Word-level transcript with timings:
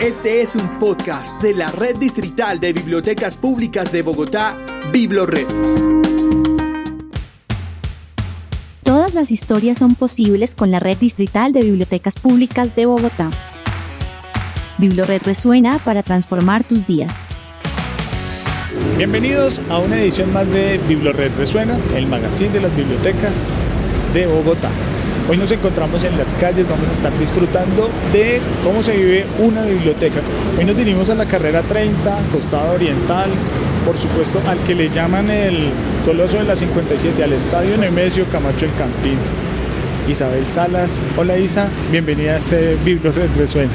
Este 0.00 0.42
es 0.42 0.56
un 0.56 0.80
podcast 0.80 1.40
de 1.40 1.54
la 1.54 1.70
Red 1.70 1.96
Distrital 1.96 2.58
de 2.58 2.72
Bibliotecas 2.72 3.36
Públicas 3.38 3.92
de 3.92 4.02
Bogotá, 4.02 4.58
BibloRed. 4.92 5.46
Todas 8.82 9.14
las 9.14 9.30
historias 9.30 9.78
son 9.78 9.94
posibles 9.94 10.54
con 10.56 10.72
la 10.72 10.80
Red 10.80 10.98
Distrital 10.98 11.52
de 11.52 11.60
Bibliotecas 11.60 12.16
Públicas 12.16 12.74
de 12.74 12.86
Bogotá. 12.86 13.30
BibloRed 14.78 15.22
resuena 15.22 15.78
para 15.78 16.02
transformar 16.02 16.64
tus 16.64 16.86
días. 16.86 17.28
Bienvenidos 18.98 19.60
a 19.70 19.78
una 19.78 20.00
edición 20.00 20.32
más 20.32 20.50
de 20.50 20.78
BibloRed 20.88 21.36
Resuena, 21.38 21.78
el 21.94 22.06
magazine 22.06 22.50
de 22.50 22.60
las 22.60 22.76
bibliotecas 22.76 23.48
de 24.12 24.26
Bogotá. 24.26 24.70
Hoy 25.26 25.38
nos 25.38 25.50
encontramos 25.50 26.04
en 26.04 26.18
las 26.18 26.34
calles, 26.34 26.68
vamos 26.68 26.86
a 26.86 26.92
estar 26.92 27.18
disfrutando 27.18 27.88
de 28.12 28.42
cómo 28.62 28.82
se 28.82 28.92
vive 28.92 29.24
una 29.38 29.62
biblioteca. 29.62 30.20
Hoy 30.58 30.66
nos 30.66 30.76
dirigimos 30.76 31.08
a 31.08 31.14
la 31.14 31.24
carrera 31.24 31.62
30, 31.62 32.18
costado 32.30 32.74
oriental, 32.74 33.30
por 33.86 33.96
supuesto 33.96 34.42
al 34.46 34.58
que 34.58 34.74
le 34.74 34.90
llaman 34.90 35.30
el 35.30 35.70
Coloso 36.04 36.36
de 36.36 36.44
la 36.44 36.54
57, 36.54 37.24
al 37.24 37.32
Estadio 37.32 37.78
Nemesio 37.78 38.26
Camacho 38.26 38.66
el 38.66 38.74
Campín. 38.74 39.16
Isabel 40.06 40.44
Salas, 40.46 41.00
hola 41.16 41.38
Isa, 41.38 41.68
bienvenida 41.90 42.32
a 42.32 42.36
este 42.36 42.76
Biblioteca 42.84 43.26
Resuena. 43.38 43.72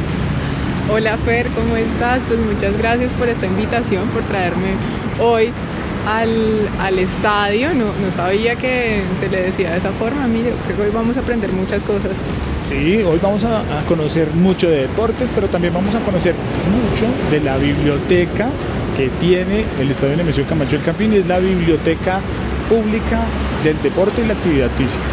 Hola 0.94 1.18
Fer, 1.18 1.48
¿cómo 1.48 1.76
estás? 1.76 2.26
Pues 2.28 2.40
muchas 2.42 2.78
gracias 2.78 3.12
por 3.14 3.28
esta 3.28 3.48
invitación, 3.48 4.08
por 4.10 4.22
traerme 4.22 4.74
hoy 5.20 5.52
al, 6.06 7.00
estadio, 7.00 7.74
no, 7.74 7.86
no, 7.86 8.12
sabía 8.16 8.56
que 8.56 9.02
se 9.20 9.30
le 9.30 9.44
decía 9.44 9.72
de 9.72 9.78
esa 9.78 9.92
forma, 9.92 10.28
mire, 10.28 10.54
creo 10.66 10.78
que 10.78 10.84
hoy 10.84 10.92
vamos 10.92 11.18
a 11.18 11.22
aprender 11.22 11.52
muchas 11.52 11.84
cosas. 11.84 12.18
Sí, 12.62 13.02
hoy 13.04 13.20
vamos 13.22 13.44
a, 13.44 13.64
conocer 13.88 14.32
mucho 14.32 14.70
de 14.70 14.82
deportes, 14.82 15.32
pero 15.34 15.48
también 15.48 15.74
vamos 15.74 15.96
a 15.96 16.00
conocer 16.00 16.36
mucho 16.72 17.06
de 17.32 17.42
la 17.42 17.58
biblioteca 17.58 18.50
que 18.98 19.10
tiene 19.20 19.66
el 19.80 19.92
Estadio 19.92 20.18
Nemesio 20.18 20.46
Camacho 20.46 20.72
del 20.72 20.84
Campín, 20.84 21.14
y 21.14 21.18
es 21.18 21.28
la 21.28 21.40
biblioteca 21.40 22.20
pública 22.70 23.22
del 23.64 23.82
deporte 23.82 24.22
y 24.22 24.28
la 24.28 24.34
actividad 24.34 24.70
física. 24.72 25.04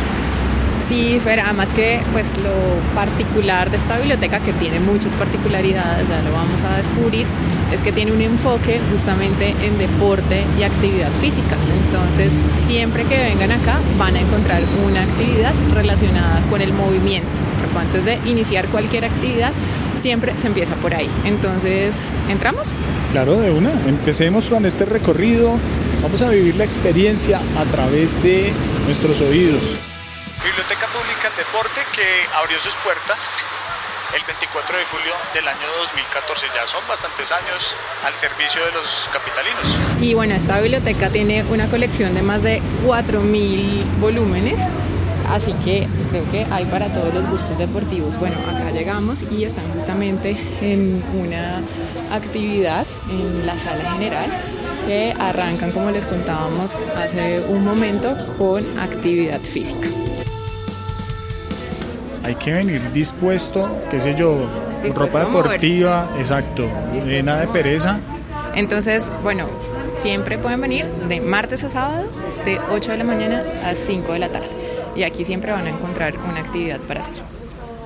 Sí, 0.86 1.20
Fer, 1.22 1.40
además 1.40 1.68
que 1.70 2.00
pues 2.12 2.32
lo 2.44 2.94
particular 2.94 3.70
de 3.72 3.76
esta 3.76 3.96
biblioteca, 3.96 4.38
que 4.38 4.52
tiene 4.52 4.78
muchas 4.78 5.12
particularidades, 5.14 6.08
ya 6.08 6.22
lo 6.22 6.32
vamos 6.32 6.62
a 6.62 6.76
descubrir, 6.76 7.26
es 7.72 7.82
que 7.82 7.90
tiene 7.90 8.12
un 8.12 8.20
enfoque 8.20 8.78
justamente 8.92 9.52
en 9.64 9.76
deporte 9.78 10.44
y 10.58 10.62
actividad 10.62 11.10
física. 11.20 11.56
Entonces, 11.86 12.32
siempre 12.66 13.02
que 13.02 13.16
vengan 13.16 13.50
acá 13.50 13.80
van 13.98 14.14
a 14.14 14.20
encontrar 14.20 14.62
una 14.88 15.02
actividad 15.02 15.52
relacionada 15.74 16.40
con 16.48 16.60
el 16.60 16.72
movimiento. 16.72 17.28
Antes 17.76 18.04
de 18.06 18.18
iniciar 18.30 18.68
cualquier 18.68 19.04
actividad, 19.04 19.52
siempre 19.96 20.32
se 20.38 20.46
empieza 20.46 20.76
por 20.76 20.94
ahí. 20.94 21.10
Entonces, 21.24 22.10
¿entramos? 22.30 22.68
Claro, 23.12 23.38
de 23.38 23.50
una. 23.50 23.70
Empecemos 23.86 24.48
con 24.48 24.64
este 24.64 24.86
recorrido. 24.86 25.58
Vamos 26.02 26.22
a 26.22 26.30
vivir 26.30 26.56
la 26.56 26.64
experiencia 26.64 27.40
a 27.58 27.64
través 27.64 28.22
de 28.22 28.50
nuestros 28.86 29.20
oídos. 29.20 29.76
Biblioteca 30.46 30.86
Pública 30.86 31.28
del 31.30 31.38
Deporte 31.38 31.80
que 31.92 32.06
abrió 32.38 32.60
sus 32.60 32.76
puertas 32.76 33.34
el 34.14 34.22
24 34.22 34.78
de 34.78 34.84
julio 34.84 35.12
del 35.34 35.48
año 35.48 35.66
2014. 35.80 36.46
Ya 36.54 36.64
son 36.68 36.86
bastantes 36.86 37.32
años 37.32 37.74
al 38.06 38.14
servicio 38.14 38.64
de 38.64 38.70
los 38.70 39.08
capitalinos. 39.12 39.66
Y 40.00 40.14
bueno, 40.14 40.36
esta 40.36 40.60
biblioteca 40.60 41.10
tiene 41.10 41.42
una 41.50 41.66
colección 41.66 42.14
de 42.14 42.22
más 42.22 42.44
de 42.44 42.62
4.000 42.86 43.98
volúmenes. 43.98 44.62
Así 45.28 45.52
que 45.64 45.88
creo 46.10 46.30
que 46.30 46.46
hay 46.52 46.64
para 46.66 46.92
todos 46.94 47.12
los 47.12 47.28
gustos 47.28 47.58
deportivos. 47.58 48.16
Bueno, 48.20 48.38
acá 48.48 48.70
llegamos 48.70 49.22
y 49.22 49.42
están 49.42 49.68
justamente 49.72 50.38
en 50.60 51.02
una 51.12 51.60
actividad 52.14 52.86
en 53.10 53.44
la 53.44 53.58
sala 53.58 53.94
general 53.94 54.30
que 54.86 55.12
arrancan, 55.18 55.72
como 55.72 55.90
les 55.90 56.06
contábamos 56.06 56.76
hace 56.94 57.40
un 57.48 57.64
momento, 57.64 58.16
con 58.38 58.78
actividad 58.78 59.40
física 59.40 59.88
hay 62.26 62.34
que 62.34 62.52
venir 62.52 62.82
dispuesto, 62.92 63.68
qué 63.88 64.00
sé 64.00 64.16
yo, 64.16 64.36
ropa 64.94 65.20
deportiva, 65.20 66.10
exacto, 66.18 66.66
nada 67.24 67.42
de 67.42 67.46
pereza. 67.46 68.00
Entonces, 68.56 69.12
bueno, 69.22 69.46
siempre 69.94 70.36
pueden 70.36 70.60
venir 70.60 70.86
de 71.08 71.20
martes 71.20 71.62
a 71.62 71.70
sábado, 71.70 72.06
de 72.44 72.58
8 72.72 72.92
de 72.92 72.98
la 72.98 73.04
mañana 73.04 73.44
a 73.64 73.74
5 73.74 74.12
de 74.12 74.18
la 74.18 74.28
tarde. 74.30 74.48
Y 74.96 75.04
aquí 75.04 75.24
siempre 75.24 75.52
van 75.52 75.66
a 75.66 75.70
encontrar 75.70 76.14
una 76.18 76.40
actividad 76.40 76.80
para 76.80 77.02
hacer. 77.02 77.14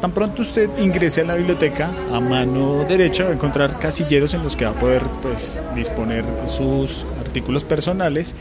Tan 0.00 0.12
pronto 0.12 0.40
usted 0.40 0.70
ingrese 0.78 1.20
a 1.20 1.24
la 1.24 1.34
biblioteca, 1.34 1.90
a 2.10 2.20
mano 2.20 2.84
derecha 2.88 3.24
va 3.24 3.30
a 3.30 3.32
encontrar 3.34 3.78
casilleros 3.78 4.32
en 4.32 4.42
los 4.42 4.56
que 4.56 4.64
va 4.64 4.70
a 4.70 4.74
poder 4.74 5.02
pues, 5.20 5.62
disponer 5.74 6.24
sus 6.46 7.04
artículos 7.20 7.64
personales 7.64 8.34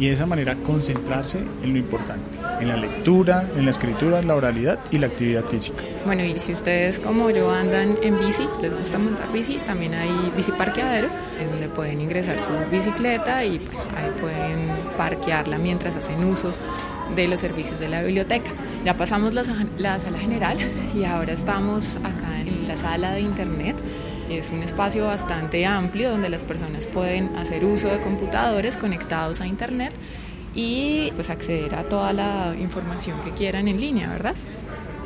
y 0.00 0.06
de 0.06 0.12
esa 0.14 0.24
manera 0.24 0.56
concentrarse 0.56 1.40
en 1.62 1.74
lo 1.74 1.78
importante, 1.78 2.38
en 2.58 2.68
la 2.68 2.76
lectura, 2.76 3.46
en 3.54 3.66
la 3.66 3.70
escritura, 3.70 4.22
la 4.22 4.34
oralidad 4.34 4.78
y 4.90 4.96
la 4.96 5.08
actividad 5.08 5.44
física. 5.44 5.84
Bueno, 6.06 6.24
y 6.24 6.38
si 6.38 6.52
ustedes 6.52 6.98
como 6.98 7.28
yo 7.28 7.50
andan 7.50 7.98
en 8.02 8.18
bici, 8.18 8.48
les 8.62 8.74
gusta 8.74 8.98
montar 8.98 9.30
bici, 9.30 9.58
también 9.66 9.92
hay 9.92 10.10
bici 10.34 10.52
parqueadero, 10.52 11.08
en 11.38 11.50
donde 11.50 11.68
pueden 11.68 12.00
ingresar 12.00 12.38
su 12.40 12.48
bicicleta 12.74 13.44
y 13.44 13.60
ahí 13.94 14.10
pueden 14.18 14.70
parquearla 14.96 15.58
mientras 15.58 15.94
hacen 15.96 16.24
uso 16.24 16.54
de 17.14 17.28
los 17.28 17.38
servicios 17.38 17.78
de 17.78 17.90
la 17.90 18.00
biblioteca. 18.00 18.50
Ya 18.86 18.96
pasamos 18.96 19.34
la, 19.34 19.44
la 19.76 20.00
sala 20.00 20.18
general 20.18 20.56
y 20.98 21.04
ahora 21.04 21.34
estamos 21.34 21.96
acá 21.96 22.40
en 22.40 22.66
la 22.66 22.76
sala 22.78 23.12
de 23.12 23.20
internet 23.20 23.76
es 24.30 24.50
un 24.50 24.62
espacio 24.62 25.06
bastante 25.06 25.66
amplio 25.66 26.10
donde 26.10 26.28
las 26.28 26.44
personas 26.44 26.86
pueden 26.86 27.36
hacer 27.36 27.64
uso 27.64 27.88
de 27.88 28.00
computadores 28.00 28.76
conectados 28.76 29.40
a 29.40 29.46
Internet 29.46 29.92
y 30.54 31.12
pues 31.14 31.30
acceder 31.30 31.74
a 31.74 31.84
toda 31.84 32.12
la 32.12 32.54
información 32.58 33.20
que 33.22 33.32
quieran 33.32 33.68
en 33.68 33.80
línea, 33.80 34.08
¿verdad? 34.08 34.34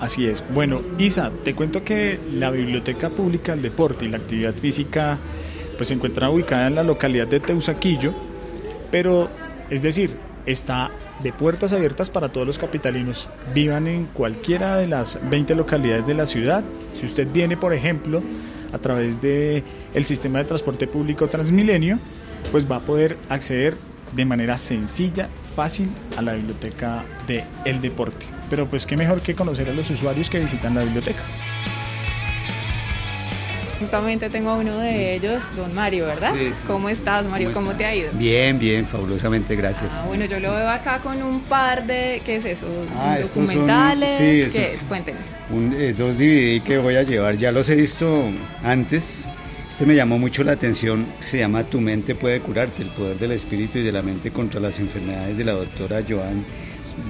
Así 0.01 0.27
es. 0.27 0.43
Bueno, 0.53 0.83
Isa, 0.99 1.31
te 1.45 1.55
cuento 1.55 1.85
que 1.85 2.19
la 2.35 2.51
Biblioteca 2.51 3.11
Pública 3.11 3.53
del 3.53 3.63
Deporte 3.63 4.05
y 4.05 4.09
la 4.09 4.19
Actividad 4.19 4.55
Física 4.55 5.19
pues 5.77 5.89
se 5.89 5.95
encuentra 5.95 6.31
ubicada 6.31 6.67
en 6.67 6.75
la 6.75 6.83
localidad 6.83 7.27
de 7.27 7.41
Teusaquillo, 7.41 8.13
pero 8.91 9.29
es 9.71 9.83
decir, 9.83 10.17
está 10.47 10.91
de 11.23 11.33
puertas 11.33 11.73
abiertas 11.73 12.11
para 12.11 12.29
todos 12.29 12.47
los 12.47 12.59
capitalinos, 12.59 13.29
vivan 13.55 13.87
en 13.87 14.07
cualquiera 14.07 14.77
de 14.77 14.87
las 14.87 15.19
20 15.29 15.55
localidades 15.55 16.07
de 16.07 16.15
la 16.15 16.27
ciudad. 16.27 16.65
Si 16.99 17.07
usted 17.07 17.27
viene, 17.33 17.57
por 17.57 17.73
ejemplo, 17.73 18.23
a 18.75 18.79
través 18.79 19.23
del 19.23 19.63
el 19.95 20.05
sistema 20.05 20.41
de 20.41 20.45
transporte 20.45 20.87
público 20.87 21.29
Transmilenio, 21.29 21.99
pues 22.51 22.71
va 22.71 22.77
a 22.77 22.81
poder 22.81 23.17
acceder 23.29 23.77
de 24.13 24.25
manera 24.25 24.59
sencilla, 24.59 25.29
fácil 25.57 25.89
a 26.17 26.23
la 26.23 26.35
biblioteca 26.35 27.05
de 27.27 27.45
El 27.65 27.81
Deporte. 27.81 28.27
Pero 28.51 28.67
pues 28.67 28.87
qué 28.87 28.97
mejor 28.97 29.21
que 29.21 29.35
conocer 29.35 29.69
a 29.69 29.73
los 29.73 29.89
usuarios 29.91 30.29
que 30.29 30.41
visitan 30.41 30.75
la 30.75 30.83
biblioteca. 30.83 31.23
Justamente 33.85 34.31
tengo 34.31 34.49
a 34.49 34.57
uno 34.57 34.79
de 34.79 35.15
ellos, 35.15 35.43
don 35.55 35.75
Mario, 35.75 36.07
¿verdad? 36.07 36.33
Sí, 36.33 36.53
¿Cómo 36.67 36.89
estás, 36.89 37.27
Mario? 37.27 37.53
¿Cómo, 37.53 37.73
te 37.73 37.85
ha 37.85 37.95
ido? 37.95 38.13
Bien, 38.15 38.59
bien, 38.59 38.87
fabulosamente, 38.87 39.55
gracias. 39.57 39.93
Ah, 39.99 40.05
bueno, 40.07 40.25
yo 40.25 40.41
lo 40.41 40.55
veo 40.55 40.71
acá 40.71 41.01
con 41.01 41.23
un 41.23 41.41
par 41.43 41.87
de, 41.87 42.23
¿qué 42.25 42.37
es 42.37 42.47
eso? 42.47 42.65
Ah, 42.97 43.19
documentales. 43.21 44.11
Son, 44.11 44.19
sí, 44.19 44.59
¿Qué 44.59 44.63
es? 44.63 44.85
Cuéntenos. 44.89 45.27
Eh, 45.79 45.95
dos 45.97 46.17
DVD 46.17 46.63
que 46.63 46.79
voy 46.79 46.97
a 46.97 47.03
llevar, 47.03 47.37
ya 47.37 47.53
los 47.53 47.69
he 47.69 47.75
visto 47.75 48.25
antes. 48.63 49.27
Este 49.71 49.85
me 49.85 49.95
llamó 49.95 50.19
mucho 50.19 50.45
la 50.45 50.53
atención, 50.53 51.05
se 51.21 51.39
llama 51.39 51.65
Tu 51.65 51.79
mente 51.79 52.15
puede 52.15 52.41
curarte, 52.41 52.83
el 52.83 52.89
poder 52.89 53.19
del 53.19 53.33
espíritu 53.33 53.81
y 53.81 53.83
de 53.83 53.93
la 53.93 54.01
mente 54.01 54.31
contra 54.31 54.61
las 54.61 54.79
enfermedades 54.79 55.37
de 55.37 55.45
la 55.45 55.53
doctora 55.53 56.01
Joan 56.09 56.43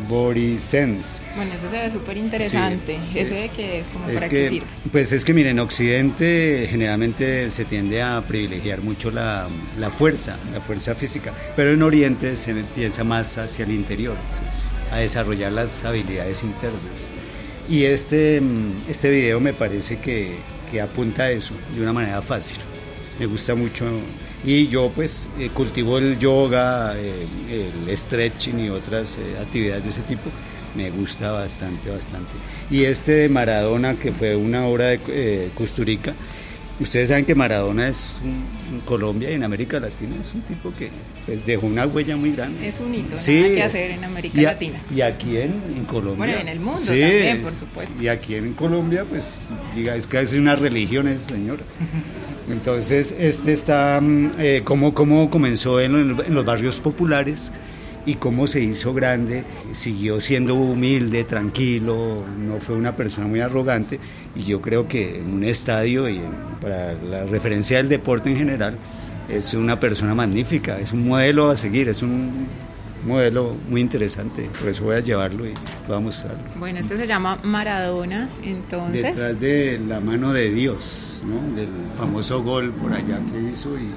Body 0.08 0.58
Sense. 0.58 1.20
Bueno, 1.36 1.52
ese 1.54 1.68
se 1.68 1.76
ve 1.76 1.90
súper 1.90 2.16
interesante. 2.16 2.98
¿Ese 3.14 3.34
de 3.34 3.48
qué 3.50 3.80
es? 3.80 3.86
como 3.88 4.06
para 4.06 4.28
que, 4.28 4.62
Pues 4.90 5.12
es 5.12 5.24
que, 5.24 5.34
miren, 5.34 5.52
en 5.52 5.60
Occidente 5.60 6.66
generalmente 6.68 7.50
se 7.50 7.64
tiende 7.64 8.02
a 8.02 8.22
privilegiar 8.26 8.81
mucho 8.81 9.10
la, 9.10 9.48
la, 9.78 9.90
fuerza, 9.90 10.38
la 10.52 10.60
fuerza 10.60 10.94
física, 10.94 11.32
pero 11.56 11.72
en 11.72 11.82
Oriente 11.82 12.36
se 12.36 12.54
piensa 12.75 13.04
más 13.04 13.38
hacia 13.38 13.64
el 13.64 13.72
interior, 13.72 14.16
a 14.90 14.98
desarrollar 14.98 15.52
las 15.52 15.84
habilidades 15.84 16.42
internas. 16.42 17.10
Y 17.69 17.84
este, 17.84 18.42
este 18.88 19.10
video 19.10 19.40
me 19.40 19.54
parece 19.54 19.98
que, 19.98 20.37
que 20.70 20.80
apunta 20.80 21.25
a 21.25 21.30
eso 21.30 21.54
de 21.75 21.82
una 21.82 21.92
manera 21.92 22.20
fácil. 22.20 22.58
Me 23.19 23.26
gusta 23.26 23.54
mucho 23.54 23.87
y 24.44 24.69
yo 24.69 24.91
pues 24.94 25.26
eh, 25.38 25.50
cultivo 25.52 25.99
el 25.99 26.19
yoga, 26.19 26.94
eh, 26.96 27.26
el 27.88 27.96
stretching 27.96 28.61
y 28.61 28.69
otras 28.69 29.17
eh, 29.17 29.38
actividades 29.41 29.85
de 29.85 29.91
ese 29.91 30.02
tipo. 30.02 30.31
Me 30.75 30.91
gusta 30.91 31.31
bastante, 31.31 31.88
bastante. 31.88 32.32
Y 32.69 32.85
este 32.85 33.12
de 33.12 33.29
Maradona, 33.29 33.94
que 33.94 34.12
fue 34.12 34.35
una 34.35 34.67
obra 34.67 34.87
de 34.87 35.50
Custurica, 35.55 36.14
Ustedes 36.81 37.09
saben 37.09 37.25
que 37.25 37.37
Maradona 37.37 37.88
es 37.88 38.05
en 38.73 38.81
Colombia 38.81 39.31
y 39.31 39.35
en 39.35 39.44
América 39.44 39.79
Latina 39.79 40.17
es 40.21 40.35
un 40.35 40.43
tipo 40.43 40.75
que 40.75 40.91
pues, 41.25 41.47
dejó 41.47 41.67
una 41.67 41.87
huella 41.87 42.17
muy 42.17 42.32
grande. 42.32 42.67
Es 42.67 42.81
un 42.81 42.93
hito, 42.93 43.17
sí, 43.17 43.41
nada 43.41 43.55
que 43.55 43.62
hacer 43.62 43.91
en 43.93 44.05
América 44.05 44.43
Latina. 44.43 44.81
Y 44.93 45.00
aquí 45.00 45.37
en, 45.37 45.85
Colombia. 45.87 46.17
Bueno, 46.17 46.41
en 46.41 46.49
el 46.49 46.59
mundo 46.59 46.82
también, 46.82 47.43
por 47.43 47.55
supuesto. 47.55 48.03
Y 48.03 48.09
aquí 48.09 48.35
en 48.35 48.55
Colombia, 48.55 49.05
pues, 49.05 49.35
diga, 49.75 49.94
es 49.94 50.09
que 50.09 50.21
es 50.21 50.32
una 50.35 50.56
religión 50.56 51.06
ese 51.06 51.35
señor. 51.35 51.61
Entonces, 52.50 53.15
este 53.19 53.53
está, 53.53 54.00
mm, 54.03 54.32
eh, 54.38 54.62
como, 54.65 54.93
como 54.94 55.31
comenzó 55.31 55.81
en, 55.81 55.94
en 55.94 56.35
los 56.35 56.44
barrios 56.44 56.81
populares 56.81 57.53
y 58.06 58.14
cómo 58.16 58.46
se 58.46 58.60
hizo 58.60 58.92
grande, 58.92 59.44
siguió 59.72 60.20
siendo 60.20 60.54
humilde, 60.54 61.24
tranquilo, 61.24 62.24
no 62.38 62.60
fue 62.60 62.76
una 62.76 62.96
persona 62.96 63.26
muy 63.26 63.40
arrogante 63.40 63.98
y 64.34 64.44
yo 64.44 64.60
creo 64.60 64.88
que 64.88 65.18
en 65.18 65.32
un 65.32 65.44
estadio 65.44 66.08
y 66.08 66.20
para 66.60 66.94
la 66.94 67.24
referencia 67.24 67.78
del 67.78 67.88
deporte 67.88 68.30
en 68.30 68.36
general 68.36 68.78
es 69.28 69.54
una 69.54 69.80
persona 69.80 70.14
magnífica, 70.14 70.78
es 70.78 70.92
un 70.92 71.08
modelo 71.08 71.50
a 71.50 71.56
seguir, 71.56 71.88
es 71.88 72.02
un 72.02 72.46
modelo 73.06 73.56
muy 73.68 73.80
interesante, 73.80 74.48
por 74.58 74.68
eso 74.68 74.84
voy 74.84 74.96
a 74.96 75.00
llevarlo 75.00 75.46
y 75.46 75.50
lo 75.50 75.88
voy 75.88 75.96
a 75.96 76.00
mostrarlo. 76.00 76.42
Bueno, 76.56 76.80
este 76.80 76.96
se 76.96 77.06
llama 77.06 77.38
Maradona, 77.42 78.28
entonces... 78.42 79.02
Detrás 79.02 79.40
de 79.40 79.78
la 79.78 80.00
mano 80.00 80.32
de 80.32 80.50
Dios, 80.50 81.22
¿no? 81.26 81.54
del 81.54 81.68
famoso 81.96 82.42
gol 82.42 82.72
por 82.72 82.92
allá 82.92 83.20
que 83.32 83.40
hizo 83.50 83.76
y 83.78 83.90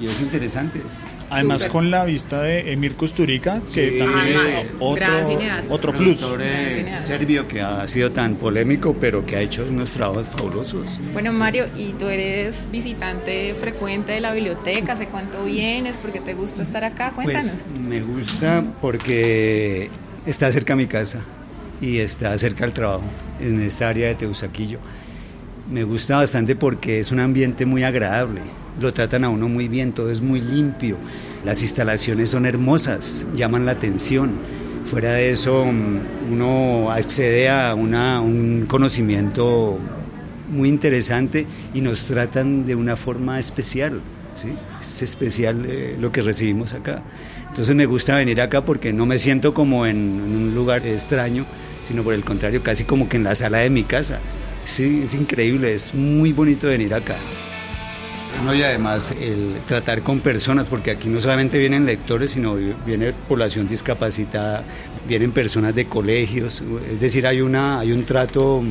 y 0.00 0.08
es 0.08 0.20
interesante. 0.22 0.80
Además 1.28 1.66
con 1.66 1.90
la 1.90 2.04
vista 2.06 2.42
de 2.42 2.72
Emir 2.72 2.94
Kusturica, 2.94 3.60
que 3.72 3.98
también 3.98 4.28
es 4.28 4.68
otro, 4.78 5.06
otro 5.68 5.92
plus. 5.92 6.18
serbio 7.00 7.46
que 7.46 7.60
ha 7.60 7.86
sido 7.86 8.10
tan 8.10 8.36
polémico, 8.36 8.96
pero 8.98 9.24
que 9.26 9.36
ha 9.36 9.40
hecho 9.42 9.66
unos 9.68 9.90
trabajos 9.90 10.26
fabulosos. 10.28 10.98
Bueno, 11.12 11.32
Mario, 11.32 11.66
¿y 11.76 11.92
tú 11.92 12.06
eres 12.06 12.66
visitante 12.72 13.54
frecuente 13.60 14.12
de 14.12 14.20
la 14.20 14.32
biblioteca? 14.32 14.94
¿Hace 14.94 15.06
cuánto 15.06 15.44
vienes? 15.44 15.96
¿Por 15.98 16.12
qué 16.12 16.20
te 16.20 16.32
gusta 16.32 16.62
estar 16.62 16.82
acá? 16.82 17.12
Pues, 17.14 17.26
Cuéntanos. 17.26 17.64
Pues 17.68 17.80
me 17.80 18.00
gusta 18.00 18.64
porque 18.80 19.90
está 20.24 20.50
cerca 20.50 20.72
a 20.72 20.76
mi 20.76 20.86
casa 20.86 21.18
y 21.82 21.98
está 21.98 22.36
cerca 22.38 22.64
al 22.64 22.72
trabajo, 22.72 23.04
en 23.38 23.60
esta 23.60 23.88
área 23.88 24.08
de 24.08 24.14
Teusaquillo. 24.14 24.78
Me 25.70 25.84
gusta 25.84 26.16
bastante 26.16 26.56
porque 26.56 27.00
es 27.00 27.12
un 27.12 27.20
ambiente 27.20 27.66
muy 27.66 27.84
agradable 27.84 28.40
lo 28.80 28.92
tratan 28.92 29.24
a 29.24 29.28
uno 29.28 29.48
muy 29.48 29.68
bien, 29.68 29.92
todo 29.92 30.10
es 30.10 30.20
muy 30.20 30.40
limpio, 30.40 30.96
las 31.44 31.62
instalaciones 31.62 32.30
son 32.30 32.46
hermosas, 32.46 33.26
llaman 33.34 33.66
la 33.66 33.72
atención. 33.72 34.32
Fuera 34.86 35.12
de 35.12 35.30
eso, 35.30 35.64
mm, 35.64 36.32
uno 36.32 36.90
accede 36.90 37.48
a 37.48 37.74
una, 37.74 38.20
un 38.20 38.66
conocimiento 38.66 39.78
muy 40.50 40.68
interesante 40.68 41.46
y 41.74 41.80
nos 41.80 42.04
tratan 42.04 42.66
de 42.66 42.74
una 42.74 42.96
forma 42.96 43.38
especial. 43.38 44.00
¿sí? 44.34 44.48
Es 44.80 45.02
especial 45.02 45.64
eh, 45.68 45.96
lo 46.00 46.10
que 46.10 46.22
recibimos 46.22 46.72
acá. 46.72 47.02
Entonces 47.48 47.74
me 47.74 47.86
gusta 47.86 48.16
venir 48.16 48.40
acá 48.40 48.64
porque 48.64 48.92
no 48.92 49.06
me 49.06 49.18
siento 49.18 49.54
como 49.54 49.86
en, 49.86 49.96
en 49.96 50.36
un 50.36 50.54
lugar 50.54 50.86
extraño, 50.86 51.44
sino 51.86 52.02
por 52.02 52.14
el 52.14 52.24
contrario, 52.24 52.62
casi 52.62 52.84
como 52.84 53.08
que 53.08 53.16
en 53.16 53.24
la 53.24 53.34
sala 53.34 53.58
de 53.58 53.70
mi 53.70 53.84
casa. 53.84 54.18
Sí, 54.64 55.02
es 55.04 55.14
increíble, 55.14 55.74
es 55.74 55.94
muy 55.94 56.32
bonito 56.32 56.68
venir 56.68 56.94
acá. 56.94 57.16
No, 58.44 58.54
y 58.54 58.62
además 58.62 59.14
el 59.20 59.56
tratar 59.68 60.00
con 60.00 60.20
personas, 60.20 60.66
porque 60.68 60.90
aquí 60.92 61.08
no 61.08 61.20
solamente 61.20 61.58
vienen 61.58 61.84
lectores, 61.84 62.30
sino 62.30 62.54
viene 62.86 63.12
población 63.28 63.68
discapacitada, 63.68 64.64
vienen 65.06 65.32
personas 65.32 65.74
de 65.74 65.84
colegios, 65.86 66.62
es 66.90 67.00
decir, 67.00 67.26
hay, 67.26 67.42
una, 67.42 67.80
hay 67.80 67.92
un 67.92 68.04
trato 68.04 68.62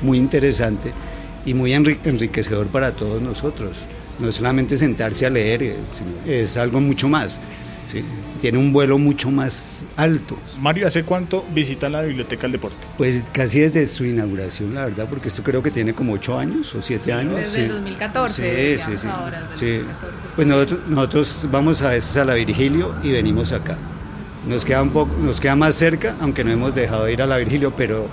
muy 0.00 0.16
interesante 0.16 0.92
y 1.44 1.52
muy 1.52 1.74
enriquecedor 1.74 2.68
para 2.68 2.92
todos 2.92 3.20
nosotros. 3.20 3.76
No 4.18 4.30
es 4.30 4.34
solamente 4.34 4.78
sentarse 4.78 5.26
a 5.26 5.30
leer, 5.30 5.76
es 6.26 6.56
algo 6.56 6.80
mucho 6.80 7.06
más. 7.08 7.38
¿Sí? 7.90 8.04
tiene 8.40 8.58
un 8.58 8.72
vuelo 8.72 8.98
mucho 8.98 9.30
más 9.30 9.82
alto. 9.96 10.38
Mario, 10.60 10.86
¿hace 10.86 11.04
cuánto 11.04 11.44
visita 11.52 11.88
la 11.88 12.02
Biblioteca 12.02 12.42
del 12.42 12.52
Deporte? 12.52 12.76
Pues 12.96 13.24
casi 13.32 13.60
desde 13.60 13.86
su 13.86 14.04
inauguración, 14.04 14.74
la 14.74 14.84
verdad, 14.84 15.06
porque 15.08 15.28
esto 15.28 15.42
creo 15.42 15.62
que 15.62 15.70
tiene 15.70 15.94
como 15.94 16.12
ocho 16.12 16.38
años 16.38 16.74
o 16.74 16.82
siete 16.82 17.12
años. 17.12 17.36
Desde 17.36 17.64
el 17.64 17.68
2014. 17.68 18.78
Sí, 18.78 18.96
sí, 18.96 19.08
sí. 19.54 19.80
Pues 20.36 20.46
nosotros, 20.46 20.80
nosotros 20.88 21.48
vamos 21.50 21.82
a 21.82 21.90
veces 21.90 22.16
a 22.16 22.24
la 22.24 22.34
Virgilio 22.34 22.94
y 23.02 23.12
venimos 23.12 23.52
acá. 23.52 23.76
Nos 24.46 24.64
queda, 24.64 24.82
un 24.82 24.90
poco, 24.90 25.14
nos 25.20 25.40
queda 25.40 25.56
más 25.56 25.74
cerca, 25.74 26.16
aunque 26.20 26.44
no 26.44 26.52
hemos 26.52 26.74
dejado 26.74 27.04
de 27.04 27.12
ir 27.12 27.22
a 27.22 27.26
la 27.26 27.36
Virgilio, 27.38 27.72
pero 27.76 28.08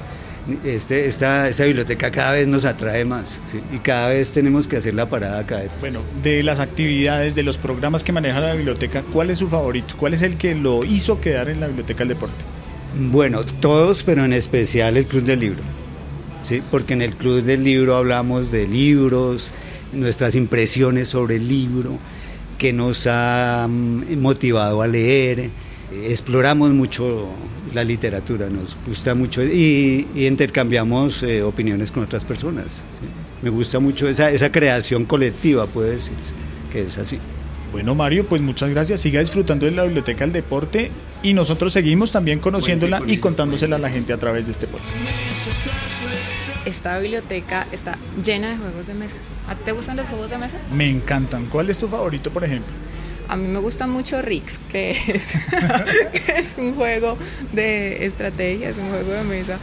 este, 0.63 1.07
esta, 1.07 1.49
esta 1.49 1.65
biblioteca 1.65 2.11
cada 2.11 2.33
vez 2.33 2.47
nos 2.47 2.65
atrae 2.65 3.03
más 3.03 3.39
y 3.73 3.79
cada 3.79 4.09
vez 4.09 4.31
tenemos 4.31 4.67
que 4.67 4.77
hacer 4.77 4.93
la 4.93 5.07
parada 5.07 5.39
acá. 5.39 5.61
Bueno, 5.79 6.01
de 6.21 6.43
las 6.43 6.59
actividades, 6.59 7.35
de 7.35 7.43
los 7.43 7.57
programas 7.57 8.03
que 8.03 8.11
maneja 8.11 8.39
la 8.39 8.53
biblioteca, 8.53 9.03
¿cuál 9.13 9.31
es 9.31 9.39
su 9.39 9.47
favorito? 9.47 9.95
¿Cuál 9.97 10.13
es 10.13 10.21
el 10.21 10.37
que 10.37 10.53
lo 10.53 10.83
hizo 10.85 11.19
quedar 11.19 11.49
en 11.49 11.59
la 11.59 11.67
biblioteca 11.67 11.99
del 11.99 12.09
deporte? 12.09 12.43
Bueno, 12.97 13.41
todos, 13.43 14.03
pero 14.03 14.23
en 14.23 14.33
especial 14.33 14.97
el 14.97 15.05
Club 15.05 15.23
del 15.23 15.39
Libro. 15.39 15.63
¿sí? 16.43 16.61
Porque 16.71 16.93
en 16.93 17.01
el 17.01 17.15
Club 17.15 17.43
del 17.43 17.63
Libro 17.63 17.95
hablamos 17.95 18.51
de 18.51 18.67
libros, 18.67 19.51
nuestras 19.91 20.35
impresiones 20.35 21.09
sobre 21.09 21.37
el 21.37 21.47
libro, 21.47 21.97
que 22.57 22.71
nos 22.71 23.07
ha 23.07 23.67
mm, 23.69 24.17
motivado 24.19 24.81
a 24.81 24.87
leer. 24.87 25.49
Exploramos 25.91 26.71
mucho 26.71 27.27
la 27.73 27.83
literatura, 27.83 28.49
nos 28.49 28.75
gusta 28.87 29.13
mucho 29.13 29.43
y, 29.43 30.07
intercambiamos 30.15 31.23
eh, 31.23 31.43
opiniones 31.43 31.91
con 31.91 32.03
otras 32.03 32.25
personas. 32.25 32.83
Me 33.41 33.49
gusta 33.49 33.79
mucho 33.79 34.07
esa, 34.07 34.31
esa 34.31 34.51
creación 34.51 35.05
colectiva, 35.05 35.67
puede 35.67 35.91
decirse, 35.91 36.33
que 36.71 36.83
es 36.83 36.97
así. 36.97 37.19
Bueno, 37.71 37.93
Mario, 37.93 38.25
pues 38.25 38.41
muchas 38.41 38.69
gracias. 38.69 39.01
Siga 39.01 39.19
disfrutando 39.19 39.65
de 39.65 39.73
la 39.73 39.83
Biblioteca 39.83 40.23
del 40.23 40.31
Deporte 40.31 40.91
y 41.21 41.33
nosotros 41.33 41.73
seguimos 41.73 42.11
también 42.11 42.39
conociéndola 42.39 43.01
y 43.05 43.17
contándosela 43.17 43.75
a 43.75 43.79
la 43.79 43.89
gente 43.89 44.13
a 44.13 44.17
través 44.17 44.45
de 44.45 44.53
este 44.53 44.67
podcast. 44.67 44.89
Esta 46.65 46.97
biblioteca 46.97 47.67
está 47.71 47.97
llena 48.23 48.51
de 48.51 48.57
juegos 48.57 48.87
de 48.87 48.93
mesa. 48.93 49.17
¿Te 49.65 49.71
gustan 49.71 49.97
los 49.97 50.07
juegos 50.07 50.31
de 50.31 50.37
mesa? 50.37 50.57
Me 50.73 50.89
encantan. 50.89 51.45
¿Cuál 51.47 51.69
es 51.69 51.77
tu 51.77 51.87
favorito, 51.87 52.31
por 52.31 52.43
ejemplo? 52.43 52.73
A 53.27 53.35
mí 53.35 53.47
me 53.47 53.59
gusta 53.59 53.87
mucho 53.87 54.21
Rix, 54.21 54.59
que 54.71 54.91
es, 54.91 55.33
es 56.27 56.55
un 56.57 56.75
juego 56.75 57.17
de 57.53 58.05
estrategia, 58.05 58.69
es 58.69 58.77
un 58.77 58.89
juego 58.89 59.11
de 59.13 59.23
mesa 59.23 59.59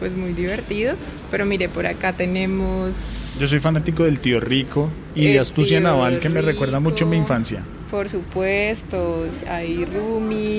pues 0.00 0.16
muy 0.16 0.32
divertido. 0.32 0.94
Pero 1.30 1.46
mire, 1.46 1.68
por 1.68 1.86
acá 1.86 2.12
tenemos... 2.12 3.36
Yo 3.38 3.46
soy 3.46 3.60
fanático 3.60 4.04
del 4.04 4.18
tío 4.18 4.40
Rico 4.40 4.90
y 5.14 5.26
de 5.26 5.38
Astucia 5.38 5.78
Naval, 5.78 6.18
que 6.18 6.28
me 6.28 6.40
recuerda 6.40 6.80
mucho 6.80 7.06
mi 7.06 7.16
infancia. 7.16 7.62
Por 7.90 8.08
supuesto, 8.08 9.26
hay 9.48 9.84
Rumi, 9.84 10.58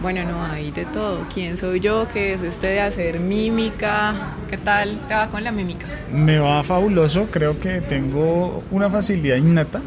bueno, 0.00 0.24
no, 0.24 0.44
hay 0.44 0.70
de 0.70 0.84
todo. 0.86 1.26
¿Quién 1.32 1.56
soy 1.56 1.80
yo? 1.80 2.06
Que 2.12 2.34
es 2.34 2.42
este 2.42 2.68
de 2.68 2.80
hacer 2.80 3.18
mímica. 3.18 4.34
¿Qué 4.48 4.56
tal 4.56 4.98
te 5.08 5.14
va 5.14 5.28
con 5.28 5.42
la 5.42 5.52
mímica? 5.52 5.86
Me 6.12 6.38
va 6.38 6.62
fabuloso, 6.62 7.28
creo 7.30 7.58
que 7.58 7.80
tengo 7.80 8.62
una 8.70 8.88
facilidad 8.88 9.36
innata 9.36 9.80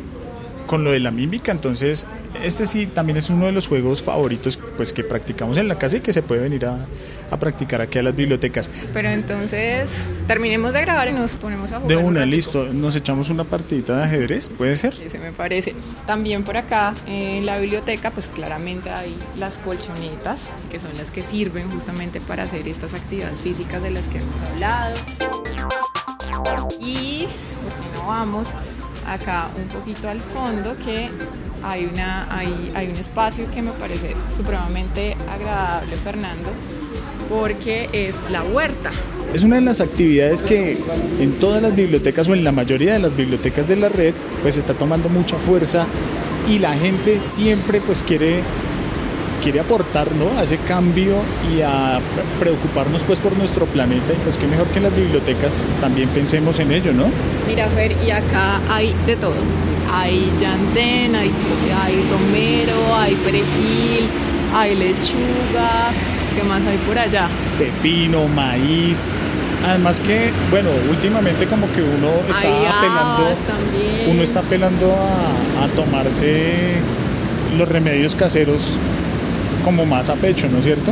con 0.70 0.84
lo 0.84 0.92
de 0.92 1.00
la 1.00 1.10
mímica, 1.10 1.52
entonces 1.52 2.06
este 2.44 2.68
sí 2.68 2.86
también 2.86 3.18
es 3.18 3.32
uno 3.32 3.48
de 3.48 3.52
los 3.52 3.68
juegos 3.68 4.04
favoritos 4.04 4.60
pues 4.78 4.94
que 4.94 5.04
practicamos 5.04 5.58
en 5.58 5.68
la 5.68 5.80
casa 5.80 5.98
y 5.98 6.02
que 6.02 6.14
se 6.14 6.22
puede 6.22 6.42
venir 6.42 6.68
a, 6.68 6.86
a 7.32 7.40
practicar 7.40 7.82
aquí 7.82 7.98
a 7.98 8.04
las 8.04 8.16
bibliotecas. 8.16 8.70
Pero 8.94 9.10
entonces 9.10 10.12
terminemos 10.28 10.74
de 10.74 10.82
grabar 10.82 11.08
y 11.08 11.14
nos 11.14 11.36
ponemos 11.38 11.72
a 11.72 11.80
jugar. 11.80 11.88
De 11.88 11.98
una, 11.98 12.24
listo, 12.24 12.66
nos 12.72 12.96
echamos 12.96 13.32
una 13.32 13.46
partidita 13.46 13.98
de 13.98 14.04
ajedrez, 14.04 14.50
¿puede 14.50 14.76
ser? 14.76 14.94
Sí, 14.94 15.10
se 15.10 15.18
me 15.18 15.32
parece. 15.32 15.74
También 16.06 16.44
por 16.44 16.56
acá 16.56 16.94
en 17.08 17.48
la 17.48 17.58
biblioteca 17.58 18.12
pues 18.12 18.28
claramente 18.28 18.92
hay 18.92 19.18
las 19.40 19.56
colchonetas 19.56 20.38
que 20.70 20.80
son 20.80 20.92
las 21.00 21.10
que 21.10 21.24
sirven 21.24 21.68
justamente 21.72 22.22
para 22.22 22.44
hacer 22.44 22.68
estas 22.68 22.94
actividades 22.94 23.40
físicas 23.40 23.82
de 23.82 23.90
las 23.90 24.04
que 24.04 24.20
hemos 24.20 24.42
hablado. 24.44 24.94
Y 26.80 27.28
no 27.96 28.08
vamos 28.08 28.50
acá 29.14 29.50
un 29.58 29.68
poquito 29.68 30.08
al 30.08 30.22
fondo 30.22 30.76
que 30.84 31.10
hay, 31.64 31.86
una, 31.86 32.28
hay, 32.36 32.72
hay 32.76 32.88
un 32.88 32.96
espacio 32.96 33.50
que 33.52 33.62
me 33.62 33.72
parece 33.72 34.16
supremamente 34.36 35.16
agradable, 35.30 35.96
Fernando, 35.96 36.50
porque 37.30 37.90
es 37.92 38.16
la 38.32 38.44
huerta. 38.44 38.92
Es 39.34 39.44
una 39.44 39.58
de 39.58 39.62
las 39.62 39.82
actividades 39.82 40.42
que 40.42 40.80
en 41.20 41.40
todas 41.40 41.62
las 41.62 41.76
bibliotecas 41.76 42.28
o 42.28 42.34
en 42.34 42.44
la 42.44 42.52
mayoría 42.52 42.94
de 42.94 43.00
las 43.00 43.16
bibliotecas 43.16 43.68
de 43.68 43.76
la 43.76 43.90
red 43.90 44.14
pues 44.42 44.58
está 44.58 44.74
tomando 44.74 45.08
mucha 45.08 45.38
fuerza 45.38 45.86
y 46.48 46.58
la 46.58 46.74
gente 46.76 47.20
siempre 47.20 47.80
pues 47.80 48.02
quiere 48.02 48.42
quiere 49.42 49.60
aportar 49.60 50.12
¿no? 50.14 50.38
a 50.38 50.44
ese 50.44 50.58
cambio 50.58 51.18
y 51.54 51.62
a 51.62 52.00
preocuparnos 52.40 53.04
pues 53.04 53.20
por 53.20 53.36
nuestro 53.38 53.66
planeta 53.66 54.14
y 54.14 54.18
pues 54.24 54.38
qué 54.38 54.48
mejor 54.48 54.68
que 54.68 54.78
en 54.78 54.84
las 54.84 54.96
bibliotecas 54.96 55.64
también 55.82 56.10
pensemos 56.10 56.60
en 56.60 56.72
ello, 56.72 56.94
¿no? 56.94 57.06
Mira 57.48 57.68
Fer, 57.68 57.96
y 58.06 58.12
acá 58.12 58.60
hay 58.70 58.94
de 59.06 59.16
todo. 59.16 59.36
Hay 59.92 60.32
yandén, 60.40 61.16
hay, 61.16 61.32
hay 61.84 62.06
romero, 62.12 62.96
hay 62.96 63.16
perejil, 63.16 64.08
hay 64.54 64.76
lechuga, 64.76 65.92
¿qué 66.36 66.44
más 66.48 66.62
hay 66.66 66.78
por 66.78 66.98
allá? 66.98 67.28
Pepino, 67.58 68.28
maíz, 68.28 69.16
Además 69.68 70.00
que, 70.00 70.30
bueno, 70.52 70.70
últimamente 70.90 71.46
como 71.46 71.68
que 71.74 71.82
uno 71.82 72.12
está 72.30 72.78
apelando, 72.78 73.36
uno 74.10 74.24
está 74.24 74.40
apelando 74.40 74.96
a, 74.96 75.66
a 75.66 75.68
tomarse 75.76 76.76
los 77.58 77.68
remedios 77.68 78.16
caseros 78.16 78.78
como 79.64 79.86
más 79.86 80.10
a 80.10 80.16
pecho, 80.16 80.48
¿no 80.50 80.60
es 80.60 80.66
cierto? 80.66 80.92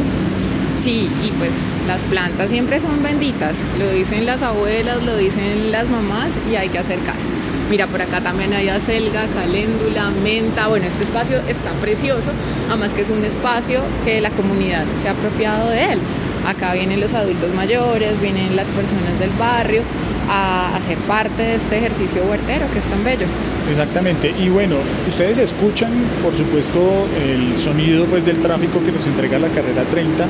Sí, 0.80 1.10
y 1.26 1.32
pues 1.32 1.52
las 1.88 2.02
plantas 2.04 2.50
siempre 2.50 2.80
son 2.80 3.02
benditas, 3.02 3.56
lo 3.80 3.90
dicen 3.92 4.26
las 4.26 4.44
abuelas, 4.44 5.04
lo 5.04 5.18
dicen 5.18 5.72
las 5.72 5.90
mamás 5.90 6.30
y 6.52 6.56
hay 6.56 6.70
que 6.70 6.78
hacer 6.78 7.00
caso. 7.00 7.26
Mira, 7.70 7.88
por 7.88 8.02
acá 8.02 8.22
también 8.22 8.54
hay 8.54 8.70
acelga, 8.70 9.26
caléndula, 9.36 10.10
menta. 10.24 10.68
Bueno, 10.68 10.86
este 10.86 11.04
espacio 11.04 11.42
está 11.48 11.72
precioso, 11.82 12.30
además 12.70 12.94
que 12.94 13.02
es 13.02 13.10
un 13.10 13.26
espacio 13.26 13.82
que 14.06 14.22
la 14.22 14.30
comunidad 14.30 14.86
se 14.98 15.10
ha 15.10 15.12
apropiado 15.12 15.70
de 15.70 15.94
él. 15.94 16.00
Acá 16.48 16.74
vienen 16.74 17.02
los 17.02 17.14
adultos 17.14 17.54
mayores, 17.54 18.22
vienen 18.22 18.56
las 18.56 18.70
personas 18.70 19.20
del 19.20 19.32
barrio 19.32 19.82
a 20.30 20.76
hacer 20.76 20.98
parte 21.00 21.44
de 21.44 21.56
este 21.56 21.78
ejercicio 21.78 22.24
huertero 22.24 22.66
que 22.72 22.80
es 22.80 22.86
tan 22.86 23.04
bello. 23.04 23.26
Exactamente. 23.70 24.34
Y 24.38 24.50
bueno, 24.50 24.76
ustedes 25.08 25.38
escuchan, 25.38 25.92
por 26.24 26.36
supuesto, 26.36 27.08
el 27.24 27.58
sonido 27.60 28.06
pues, 28.06 28.26
del 28.26 28.42
tráfico 28.42 28.84
que 28.84 28.92
nos 28.92 29.06
entrega 29.08 29.40
la 29.40 29.50
carrera 29.50 29.84
30. 29.84 30.26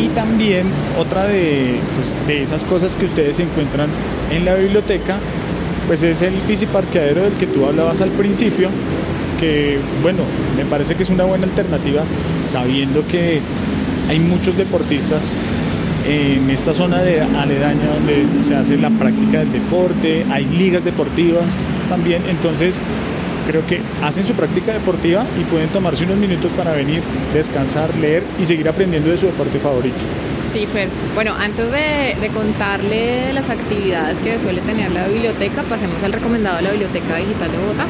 Y 0.00 0.08
también 0.08 0.66
otra 0.98 1.26
de, 1.26 1.78
pues, 1.96 2.16
de 2.26 2.42
esas 2.42 2.64
cosas 2.64 2.96
que 2.96 3.06
ustedes 3.06 3.38
encuentran 3.40 3.90
en 4.30 4.44
la 4.44 4.54
biblioteca, 4.54 5.18
pues 5.86 6.02
es 6.02 6.22
el 6.22 6.34
biciparqueadero 6.46 7.22
del 7.22 7.32
que 7.34 7.46
tú 7.46 7.66
hablabas 7.66 8.00
al 8.00 8.10
principio, 8.10 8.70
que 9.38 9.78
bueno, 10.02 10.22
me 10.56 10.64
parece 10.64 10.94
que 10.94 11.02
es 11.02 11.10
una 11.10 11.24
buena 11.24 11.44
alternativa, 11.44 12.02
sabiendo 12.46 13.06
que 13.08 13.40
hay 14.08 14.20
muchos 14.20 14.56
deportistas 14.56 15.40
en 16.06 16.48
esta 16.50 16.74
zona 16.74 17.02
de 17.02 17.20
aledaña 17.20 17.86
donde 17.94 18.44
se 18.44 18.54
hace 18.54 18.76
la 18.76 18.90
práctica 18.90 19.40
del 19.40 19.52
deporte, 19.52 20.26
hay 20.30 20.44
ligas 20.46 20.84
deportivas 20.84 21.66
también, 21.88 22.22
entonces 22.28 22.80
creo 23.46 23.66
que 23.66 23.80
hacen 24.02 24.24
su 24.24 24.34
práctica 24.34 24.72
deportiva 24.72 25.24
y 25.40 25.44
pueden 25.44 25.68
tomarse 25.70 26.04
unos 26.04 26.18
minutos 26.18 26.52
para 26.52 26.72
venir, 26.72 27.02
descansar, 27.34 27.94
leer 27.96 28.22
y 28.40 28.46
seguir 28.46 28.68
aprendiendo 28.68 29.10
de 29.10 29.18
su 29.18 29.26
deporte 29.26 29.58
favorito. 29.58 29.98
Sí, 30.52 30.66
Fer. 30.66 30.88
Bueno, 31.14 31.32
antes 31.38 31.70
de, 31.70 32.28
contarle 32.34 33.32
las 33.32 33.50
actividades 33.50 34.18
que 34.18 34.38
suele 34.40 34.60
tener 34.62 34.90
la 34.90 35.06
biblioteca, 35.06 35.62
pasemos 35.62 36.02
al 36.02 36.12
recomendado 36.12 36.56
de 36.56 36.62
la 36.62 36.70
Biblioteca 36.70 37.16
Digital 37.16 37.52
de 37.52 37.58
Bogotá. 37.58 37.86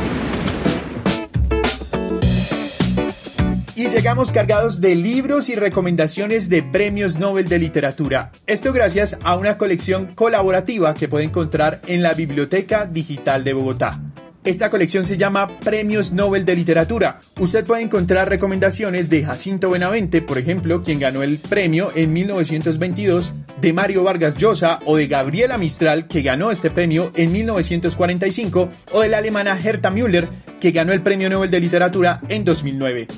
Llegamos 3.90 4.30
cargados 4.30 4.80
de 4.80 4.94
libros 4.94 5.48
y 5.48 5.56
recomendaciones 5.56 6.48
de 6.48 6.62
premios 6.62 7.18
Nobel 7.18 7.48
de 7.48 7.58
Literatura. 7.58 8.30
Esto 8.46 8.72
gracias 8.72 9.16
a 9.24 9.36
una 9.36 9.58
colección 9.58 10.14
colaborativa 10.14 10.94
que 10.94 11.08
puede 11.08 11.24
encontrar 11.24 11.80
en 11.86 12.02
la 12.02 12.14
Biblioteca 12.14 12.86
Digital 12.86 13.42
de 13.42 13.52
Bogotá. 13.52 14.00
Esta 14.44 14.70
colección 14.70 15.04
se 15.04 15.18
llama 15.18 15.58
Premios 15.58 16.12
Nobel 16.12 16.44
de 16.44 16.56
Literatura. 16.56 17.20
Usted 17.38 17.64
puede 17.64 17.82
encontrar 17.82 18.28
recomendaciones 18.28 19.10
de 19.10 19.24
Jacinto 19.24 19.68
Benavente, 19.68 20.22
por 20.22 20.38
ejemplo, 20.38 20.82
quien 20.82 20.98
ganó 20.98 21.22
el 21.22 21.38
premio 21.38 21.90
en 21.94 22.12
1922, 22.12 23.32
de 23.60 23.72
Mario 23.72 24.04
Vargas 24.04 24.36
Llosa 24.36 24.78
o 24.86 24.96
de 24.96 25.08
Gabriela 25.08 25.58
Mistral, 25.58 26.06
que 26.06 26.22
ganó 26.22 26.50
este 26.50 26.70
premio 26.70 27.12
en 27.16 27.32
1945, 27.32 28.70
o 28.92 29.00
de 29.00 29.08
la 29.08 29.18
alemana 29.18 29.60
Herta 29.62 29.90
Müller, 29.90 30.28
que 30.58 30.70
ganó 30.70 30.92
el 30.92 31.02
Premio 31.02 31.28
Nobel 31.28 31.50
de 31.50 31.60
Literatura 31.60 32.20
en 32.28 32.44
2009. 32.44 33.08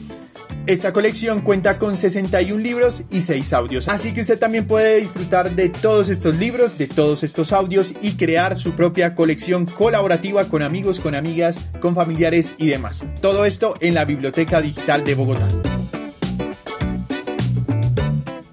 Esta 0.65 0.93
colección 0.93 1.41
cuenta 1.41 1.77
con 1.77 1.97
61 1.97 2.63
libros 2.63 3.03
y 3.11 3.23
6 3.23 3.53
audios, 3.53 3.89
así 3.89 4.15
que 4.15 4.21
usted 4.21 4.39
también 4.39 4.65
puede 4.65 5.01
disfrutar 5.01 5.57
de 5.57 5.69
todos 5.69 6.09
estos 6.09 6.37
libros, 6.37 6.79
de 6.79 6.87
todos 6.87 7.25
estos 7.25 7.53
audios 7.53 7.93
y 8.01 8.13
crear 8.13 8.55
su 8.55 8.71
propia 8.73 9.17
colección 9.17 9.67
colaborativa 9.67 10.45
con 10.45 10.63
amigos, 10.63 11.01
con 11.01 11.17
amigas, 11.17 11.61
con 11.81 11.97
familiares 11.97 12.55
y 12.59 12.69
demás. 12.69 13.05
Todo 13.21 13.45
esto 13.45 13.75
en 13.81 13.95
la 13.95 14.05
Biblioteca 14.05 14.61
Digital 14.61 15.03
de 15.03 15.17
Bogotá. 15.17 15.49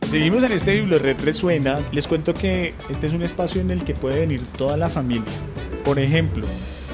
Seguimos 0.10 0.44
en 0.44 0.52
este 0.54 0.82
Red 0.82 1.24
Resuena. 1.24 1.78
Les 1.92 2.08
cuento 2.08 2.34
que 2.34 2.74
este 2.90 3.06
es 3.06 3.14
un 3.14 3.22
espacio 3.22 3.62
en 3.62 3.70
el 3.70 3.84
que 3.84 3.94
puede 3.94 4.22
venir 4.22 4.42
toda 4.58 4.78
la 4.78 4.90
familia. 4.90 5.32
Por 5.86 6.00
ejemplo, 6.00 6.48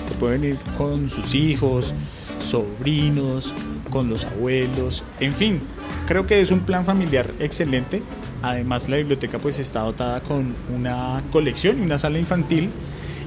se 0.04 0.14
puede 0.16 0.40
venir 0.40 0.58
con 0.78 1.10
sus 1.10 1.34
hijos, 1.34 1.94
sobrinos, 2.40 3.54
con 3.96 4.10
los 4.10 4.26
abuelos, 4.26 5.06
en 5.22 5.34
fin, 5.34 5.62
creo 6.06 6.28
que 6.28 6.42
es 6.42 6.52
un 6.52 6.60
plan 6.60 6.84
familiar 6.84 7.32
excelente. 7.40 8.04
Además 8.42 8.90
la 8.90 8.98
biblioteca 8.98 9.40
pues 9.40 9.58
está 9.58 9.84
dotada 9.84 10.20
con 10.20 10.54
una 10.76 11.24
colección 11.32 11.80
y 11.80 11.82
una 11.84 11.98
sala 11.98 12.20
infantil 12.20 12.72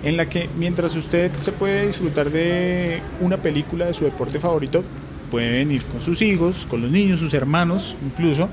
en 0.04 0.18
la 0.18 0.28
que 0.28 0.50
mientras 0.58 0.94
usted 0.94 1.32
se 1.40 1.52
puede 1.52 1.87
disfrutar 1.87 2.30
de 2.30 3.00
una 3.22 3.38
película 3.38 3.87
de 3.87 3.94
su 3.94 4.04
deporte 4.04 4.40
favorito, 4.40 4.84
puede 5.30 5.50
venir 5.52 5.84
con 5.84 6.02
sus 6.02 6.20
hijos, 6.20 6.66
con 6.68 6.82
los 6.82 6.90
niños, 6.90 7.20
sus 7.20 7.32
hermanos 7.32 7.96
incluso, 8.04 8.50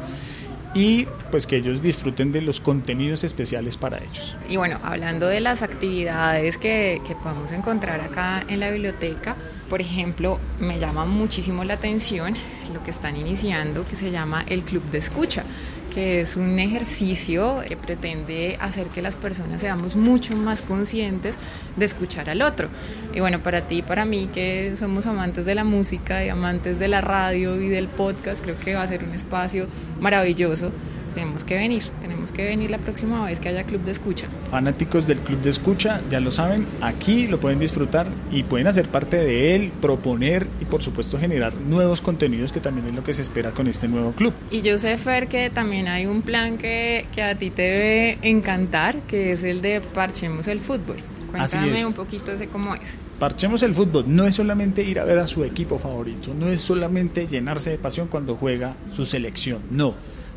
y 0.76 1.08
pues 1.32 1.48
que 1.48 1.56
ellos 1.56 1.82
disfruten 1.82 2.34
de 2.34 2.42
los 2.42 2.60
contenidos 2.60 3.24
especiales 3.24 3.78
para 3.78 3.98
ellos. 3.98 4.38
Y 4.50 4.58
bueno, 4.58 4.78
hablando 4.84 5.26
de 5.26 5.40
las 5.40 5.62
actividades 5.62 6.58
que, 6.58 7.02
que 7.08 7.16
podemos 7.16 7.52
encontrar 7.54 8.02
acá 8.02 8.44
en 8.48 8.60
la 8.60 8.70
biblioteca, 8.70 9.36
por 9.70 9.82
ejemplo, 9.82 10.38
me 10.60 10.78
llama 10.78 11.06
muchísimo 11.06 11.64
la 11.64 11.76
atención 11.76 12.36
lo 12.74 12.84
que 12.84 12.92
están 12.92 13.16
iniciando 13.16 13.86
que 13.86 13.96
se 13.96 14.12
llama 14.12 14.44
el 14.48 14.64
Club 14.64 14.84
de 14.92 14.98
Escucha 14.98 15.46
que 15.96 16.20
es 16.20 16.36
un 16.36 16.60
ejercicio 16.60 17.62
que 17.66 17.78
pretende 17.78 18.58
hacer 18.60 18.88
que 18.88 19.02
las 19.02 19.16
personas 19.16 19.62
seamos 19.62 19.96
mucho 19.96 20.36
más 20.36 20.62
conscientes 20.62 21.38
de 21.78 21.86
escuchar 21.86 22.30
al 22.30 22.42
otro. 22.42 22.68
Y 23.14 23.22
bueno, 23.22 23.42
para 23.42 23.66
ti 23.66 23.78
y 23.78 23.82
para 23.82 24.04
mí, 24.04 24.30
que 24.34 24.76
somos 24.78 25.06
amantes 25.06 25.46
de 25.46 25.56
la 25.56 25.64
música 25.64 26.26
y 26.26 26.28
amantes 26.28 26.80
de 26.80 26.90
la 26.90 27.00
radio 27.00 27.62
y 27.62 27.70
del 27.70 27.88
podcast, 27.88 28.44
creo 28.44 28.60
que 28.60 28.76
va 28.76 28.84
a 28.84 28.88
ser 28.90 29.06
un 29.06 29.14
espacio 29.14 29.68
maravilloso 30.02 30.74
tenemos 31.16 31.46
que 31.46 31.56
venir, 31.56 31.84
tenemos 32.02 32.32
que 32.32 32.44
venir 32.44 32.70
la 32.70 32.78
próxima 32.78 33.26
vez 33.26 33.40
que 33.40 33.50
haya 33.50 33.64
club 33.64 33.82
de 33.84 33.92
escucha. 33.92 34.28
Fanáticos 34.52 35.08
del 35.08 35.20
club 35.20 35.42
de 35.42 35.50
escucha, 35.50 36.02
ya 36.12 36.20
lo 36.20 36.30
saben, 36.30 36.68
aquí 36.82 37.28
lo 37.28 37.40
pueden 37.40 37.58
disfrutar 37.58 38.08
y 38.32 38.44
pueden 38.44 38.68
hacer 38.68 38.90
parte 38.90 39.18
de 39.18 39.56
él, 39.56 39.72
proponer 39.82 40.46
y 40.62 40.66
por 40.66 40.84
supuesto 40.84 41.18
generar 41.18 41.56
nuevos 41.56 42.02
contenidos 42.02 42.52
que 42.52 42.60
también 42.60 42.88
es 42.88 42.94
lo 42.94 43.04
que 43.04 43.14
se 43.14 43.22
espera 43.22 43.52
con 43.52 43.68
este 43.68 43.88
nuevo 43.88 44.12
club. 44.12 44.34
Y 44.52 44.62
yo 44.62 44.78
sé, 44.78 44.98
Fer, 44.98 45.28
que 45.28 45.50
también 45.50 45.88
hay 45.88 46.06
un 46.06 46.22
plan 46.22 46.58
que, 46.58 47.08
que 47.16 47.24
a 47.24 47.36
ti 47.36 47.50
te 47.50 47.62
debe 47.62 48.18
encantar, 48.22 49.00
que 49.08 49.32
es 49.32 49.42
el 49.44 49.62
de 49.62 49.82
Parchemos 49.82 50.48
el 50.48 50.60
Fútbol. 50.60 50.98
Cuéntame 51.32 51.86
un 51.86 51.94
poquito 51.94 52.36
de 52.36 52.48
cómo 52.48 52.76
es. 52.76 52.96
Parchemos 53.20 53.64
el 53.64 53.74
fútbol 53.74 54.06
no 54.08 54.26
es 54.26 54.36
solamente 54.36 54.84
ir 54.84 55.00
a 55.00 55.06
ver 55.06 55.20
a 55.20 55.28
su 55.28 55.46
equipo 55.46 55.80
favorito, 55.80 56.34
no 56.34 56.50
es 56.50 56.60
solamente 56.60 57.28
llenarse 57.28 57.70
de 57.70 57.78
pasión 57.78 58.10
cuando 58.10 58.36
juega 58.36 58.76
su 58.92 59.06
selección, 59.06 59.60
no 59.72 59.94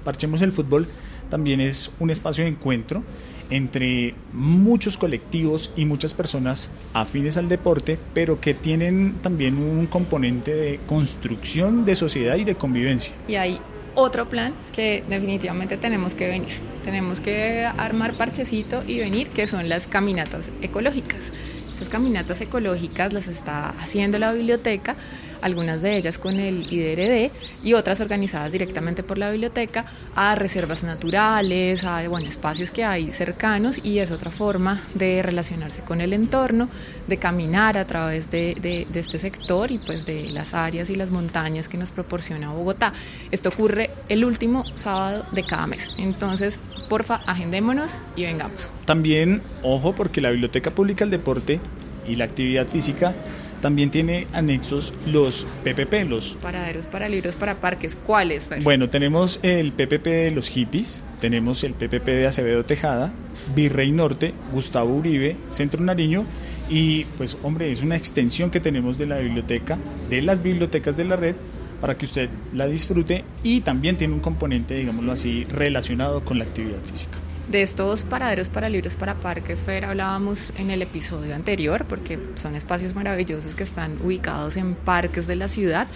Parchemos 0.08 0.40
el 0.40 0.52
Fútbol 0.52 0.86
también 1.28 1.60
es 1.60 1.90
un 2.00 2.08
espacio 2.08 2.44
de 2.44 2.48
encuentro 2.48 3.04
entre 3.50 4.14
muchos 4.32 4.96
colectivos 4.96 5.70
y 5.76 5.84
muchas 5.84 6.14
personas 6.14 6.70
afines 6.94 7.36
al 7.36 7.50
deporte, 7.50 7.98
pero 8.14 8.40
que 8.40 8.54
tienen 8.54 9.16
también 9.20 9.58
un 9.58 9.86
componente 9.86 10.54
de 10.54 10.80
construcción 10.86 11.84
de 11.84 11.94
sociedad 11.94 12.36
y 12.36 12.44
de 12.44 12.54
convivencia. 12.54 13.12
Y 13.28 13.34
hay 13.34 13.60
otro 13.94 14.30
plan 14.30 14.54
que 14.72 15.04
definitivamente 15.10 15.76
tenemos 15.76 16.14
que 16.14 16.26
venir. 16.26 16.54
Tenemos 16.84 17.20
que 17.20 17.66
armar 17.66 18.16
parchecito 18.16 18.82
y 18.86 19.00
venir, 19.00 19.28
que 19.28 19.46
son 19.46 19.68
las 19.68 19.86
caminatas 19.86 20.48
ecológicas. 20.62 21.32
Estas 21.70 21.90
caminatas 21.90 22.40
ecológicas 22.40 23.12
las 23.12 23.28
está 23.28 23.68
haciendo 23.68 24.18
la 24.18 24.32
biblioteca 24.32 24.96
algunas 25.42 25.82
de 25.82 25.96
ellas 25.96 26.18
con 26.18 26.40
el 26.40 26.72
IDRD 26.72 27.30
y 27.64 27.74
otras 27.74 28.00
organizadas 28.00 28.52
directamente 28.52 29.02
por 29.02 29.18
la 29.18 29.30
biblioteca 29.30 29.84
a 30.14 30.34
reservas 30.34 30.82
naturales, 30.82 31.84
a 31.84 32.08
bueno, 32.08 32.28
espacios 32.28 32.70
que 32.70 32.84
hay 32.84 33.10
cercanos 33.10 33.80
y 33.82 33.98
es 33.98 34.10
otra 34.10 34.30
forma 34.30 34.82
de 34.94 35.22
relacionarse 35.22 35.82
con 35.82 36.00
el 36.00 36.12
entorno, 36.12 36.68
de 37.06 37.16
caminar 37.16 37.78
a 37.78 37.86
través 37.86 38.30
de, 38.30 38.86
este 38.94 39.18
sector 39.18 39.70
y 39.70 39.78
pues 39.78 40.06
de 40.06 40.28
las 40.30 40.54
áreas 40.54 40.90
y 40.90 40.94
las 40.94 41.10
montañas 41.10 41.68
que 41.68 41.76
nos 41.76 41.90
proporciona 41.90 42.50
Bogotá. 42.50 42.92
Esto 43.30 43.48
ocurre 43.48 43.90
el 44.08 44.24
último 44.24 44.64
sábado 44.74 45.24
de 45.32 45.44
cada 45.44 45.66
mes. 45.66 45.88
Entonces, 45.98 46.60
porfa, 46.88 47.16
agendémonos 47.26 47.98
y 48.16 48.24
vengamos. 48.24 48.72
También, 48.84 49.42
ojo, 49.62 49.94
porque 49.94 50.20
la 50.20 50.30
Biblioteca 50.30 50.70
Pública 50.70 51.04
del 51.04 51.10
Deporte 51.10 51.60
y 52.06 52.16
la 52.16 52.24
actividad 52.24 52.66
física 52.66 53.14
también 53.60 53.90
tiene 53.90 54.26
anexos 54.32 54.92
los 55.06 55.46
PPP, 55.64 56.08
los... 56.08 56.34
Paraderos 56.34 56.86
para 56.86 57.08
libros 57.08 57.36
para 57.36 57.60
parques, 57.60 57.96
¿cuáles? 58.06 58.46
Bueno, 58.62 58.88
tenemos 58.88 59.40
el 59.42 59.72
PPP 59.72 60.06
de 60.06 60.30
los 60.30 60.48
hippies, 60.48 61.04
tenemos 61.20 61.64
el 61.64 61.74
PPP 61.74 62.06
de 62.06 62.26
Acevedo 62.26 62.64
Tejada, 62.64 63.12
Virrey 63.54 63.92
Norte, 63.92 64.34
Gustavo 64.52 64.94
Uribe, 64.94 65.36
Centro 65.48 65.82
Nariño 65.82 66.24
y 66.70 67.04
pues 67.16 67.36
hombre, 67.42 67.72
es 67.72 67.82
una 67.82 67.96
extensión 67.96 68.50
que 68.50 68.60
tenemos 68.60 68.98
de 68.98 69.06
la 69.06 69.18
biblioteca, 69.18 69.78
de 70.10 70.22
las 70.22 70.42
bibliotecas 70.42 70.96
de 70.96 71.04
la 71.04 71.16
red 71.16 71.36
para 71.80 71.96
que 71.96 72.06
usted 72.06 72.28
la 72.52 72.66
disfrute 72.66 73.24
y 73.42 73.60
también 73.60 73.96
tiene 73.96 74.14
un 74.14 74.20
componente, 74.20 74.74
digámoslo 74.74 75.12
así, 75.12 75.44
relacionado 75.44 76.24
con 76.24 76.38
la 76.38 76.44
actividad 76.44 76.82
física. 76.82 77.18
De 77.48 77.62
estos 77.62 78.02
paraderos 78.02 78.50
para 78.50 78.68
libros 78.68 78.94
para 78.94 79.14
parques, 79.14 79.60
Fer, 79.60 79.86
hablábamos 79.86 80.52
en 80.58 80.70
el 80.70 80.82
episodio 80.82 81.34
anterior, 81.34 81.86
porque 81.88 82.18
son 82.34 82.54
espacios 82.54 82.94
maravillosos 82.94 83.54
que 83.54 83.62
están 83.62 83.98
ubicados 84.02 84.58
en 84.58 84.74
parques 84.74 85.26
de 85.26 85.36
la 85.36 85.48
ciudad 85.48 85.88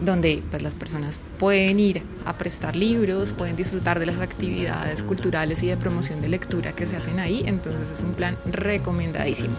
donde 0.00 0.42
pues, 0.50 0.62
las 0.62 0.74
personas 0.74 1.20
pueden 1.38 1.78
ir 1.78 2.02
a 2.24 2.38
prestar 2.38 2.74
libros, 2.74 3.32
pueden 3.32 3.54
disfrutar 3.54 3.98
de 3.98 4.06
las 4.06 4.20
actividades 4.20 5.02
culturales 5.02 5.62
y 5.62 5.68
de 5.68 5.76
promoción 5.76 6.20
de 6.20 6.28
lectura 6.28 6.72
que 6.72 6.86
se 6.86 6.96
hacen 6.96 7.20
ahí, 7.20 7.44
entonces 7.46 7.90
es 7.90 8.00
un 8.00 8.14
plan 8.14 8.36
recomendadísimo. 8.46 9.54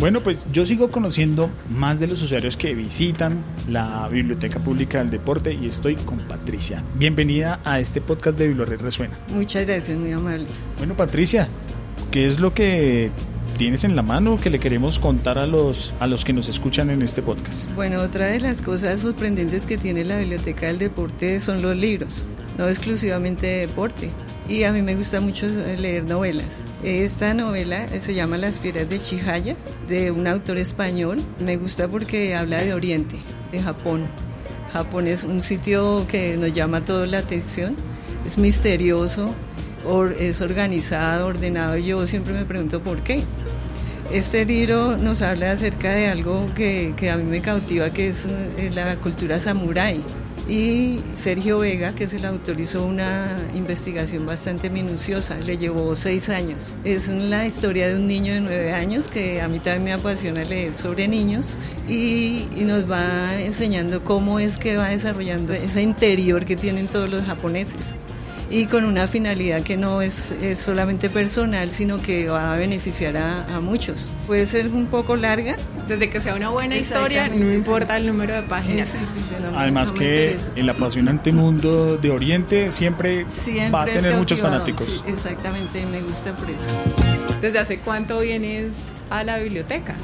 Bueno, 0.00 0.22
pues 0.22 0.38
yo 0.50 0.64
sigo 0.64 0.90
conociendo 0.90 1.50
más 1.68 2.00
de 2.00 2.06
los 2.06 2.22
usuarios 2.22 2.56
que 2.56 2.74
visitan 2.74 3.44
la 3.68 4.08
Biblioteca 4.08 4.58
Pública 4.58 4.96
del 4.96 5.10
Deporte 5.10 5.52
y 5.52 5.66
estoy 5.66 5.94
con 5.94 6.20
Patricia. 6.20 6.82
Bienvenida 6.94 7.60
a 7.64 7.80
este 7.80 8.00
podcast 8.00 8.38
de 8.38 8.48
Bibliored 8.48 8.80
Resuena. 8.80 9.18
Muchas 9.34 9.66
gracias, 9.66 9.98
muy 9.98 10.10
amable. 10.12 10.46
Bueno, 10.78 10.96
Patricia, 10.96 11.50
¿qué 12.10 12.24
es 12.24 12.40
lo 12.40 12.54
que 12.54 13.10
tienes 13.58 13.84
en 13.84 13.94
la 13.94 14.00
mano 14.00 14.38
que 14.38 14.48
le 14.48 14.58
queremos 14.58 14.98
contar 14.98 15.36
a 15.36 15.46
los, 15.46 15.92
a 16.00 16.06
los 16.06 16.24
que 16.24 16.32
nos 16.32 16.48
escuchan 16.48 16.88
en 16.88 17.02
este 17.02 17.20
podcast? 17.20 17.70
Bueno, 17.74 18.00
otra 18.00 18.28
de 18.28 18.40
las 18.40 18.62
cosas 18.62 19.00
sorprendentes 19.00 19.66
que 19.66 19.76
tiene 19.76 20.02
la 20.04 20.16
Biblioteca 20.16 20.68
del 20.68 20.78
Deporte 20.78 21.40
son 21.40 21.60
los 21.60 21.76
libros, 21.76 22.26
no 22.60 22.68
exclusivamente 22.68 23.46
de 23.46 23.66
deporte. 23.66 24.10
Y 24.46 24.64
a 24.64 24.72
mí 24.72 24.82
me 24.82 24.94
gusta 24.94 25.18
mucho 25.20 25.46
leer 25.46 26.04
novelas. 26.04 26.62
Esta 26.82 27.32
novela 27.32 27.88
se 28.00 28.14
llama 28.14 28.36
Las 28.36 28.58
piedras 28.58 28.86
de 28.86 29.00
Chihaya, 29.00 29.56
de 29.88 30.10
un 30.10 30.26
autor 30.26 30.58
español. 30.58 31.22
Me 31.38 31.56
gusta 31.56 31.88
porque 31.88 32.34
habla 32.34 32.58
de 32.58 32.74
Oriente, 32.74 33.16
de 33.50 33.62
Japón. 33.62 34.08
Japón 34.74 35.06
es 35.06 35.24
un 35.24 35.40
sitio 35.40 36.06
que 36.06 36.36
nos 36.36 36.52
llama 36.52 36.84
toda 36.84 37.06
la 37.06 37.18
atención. 37.18 37.76
Es 38.26 38.36
misterioso, 38.36 39.34
es 40.18 40.42
organizado, 40.42 41.28
ordenado. 41.28 41.78
Yo 41.78 42.06
siempre 42.06 42.34
me 42.34 42.44
pregunto 42.44 42.82
por 42.82 43.02
qué. 43.02 43.22
Este 44.12 44.44
libro 44.44 44.98
nos 44.98 45.22
habla 45.22 45.52
acerca 45.52 45.92
de 45.92 46.08
algo 46.08 46.44
que, 46.54 46.92
que 46.94 47.10
a 47.10 47.16
mí 47.16 47.22
me 47.22 47.40
cautiva, 47.40 47.88
que 47.88 48.08
es 48.08 48.26
eh, 48.26 48.70
la 48.74 48.96
cultura 48.96 49.40
samurái. 49.40 50.02
Y 50.50 50.98
Sergio 51.14 51.60
Vega, 51.60 51.94
que 51.94 52.04
es 52.04 52.12
el 52.12 52.24
autor, 52.24 52.58
hizo 52.58 52.84
una 52.84 53.36
investigación 53.54 54.26
bastante 54.26 54.68
minuciosa, 54.68 55.38
le 55.38 55.56
llevó 55.56 55.94
seis 55.94 56.28
años. 56.28 56.74
Es 56.82 57.08
la 57.08 57.46
historia 57.46 57.88
de 57.88 57.94
un 57.94 58.08
niño 58.08 58.34
de 58.34 58.40
nueve 58.40 58.72
años, 58.72 59.06
que 59.06 59.40
a 59.40 59.46
mí 59.46 59.60
también 59.60 59.84
me 59.84 59.92
apasiona 59.92 60.42
leer 60.42 60.74
sobre 60.74 61.06
niños, 61.06 61.56
y, 61.88 62.48
y 62.56 62.64
nos 62.66 62.90
va 62.90 63.40
enseñando 63.40 64.02
cómo 64.02 64.40
es 64.40 64.58
que 64.58 64.76
va 64.76 64.88
desarrollando 64.88 65.52
ese 65.52 65.82
interior 65.82 66.44
que 66.44 66.56
tienen 66.56 66.88
todos 66.88 67.08
los 67.08 67.24
japoneses 67.24 67.94
y 68.50 68.66
con 68.66 68.84
una 68.84 69.06
finalidad 69.06 69.62
que 69.62 69.76
no 69.76 70.02
es, 70.02 70.34
solamente 70.54 71.08
personal, 71.08 71.70
sino 71.70 72.02
que 72.02 72.26
va 72.26 72.52
a 72.52 72.56
beneficiar 72.56 73.16
a, 73.16 73.60
muchos. 73.60 74.10
Puede 74.26 74.44
ser 74.46 74.68
un 74.68 74.86
poco 74.86 75.16
larga. 75.16 75.56
Desde 75.86 76.10
que 76.10 76.20
sea 76.20 76.34
una 76.34 76.50
buena 76.50 76.76
historia, 76.76 77.28
no 77.28 77.52
importa 77.52 77.96
el 77.96 78.06
número 78.06 78.34
de 78.34 78.42
páginas. 78.42 78.96
Además 79.56 79.92
que 79.92 80.36
el 80.56 80.68
apasionante 80.68 81.32
mundo 81.32 81.96
de 81.96 82.10
Oriente 82.10 82.72
siempre, 82.72 83.24
va 83.72 83.82
a 83.82 83.86
tener 83.86 84.16
muchos 84.16 84.40
fanáticos. 84.40 85.04
exactamente, 85.06 85.86
me 85.86 86.00
gusta 86.00 86.32
por 86.36 86.50
eso. 86.50 86.66
¿Desde 87.40 87.58
hace 87.58 87.78
cuánto 87.78 88.18
vienes 88.20 88.72
a 89.10 89.24
la 89.24 89.38
biblioteca? 89.38 89.94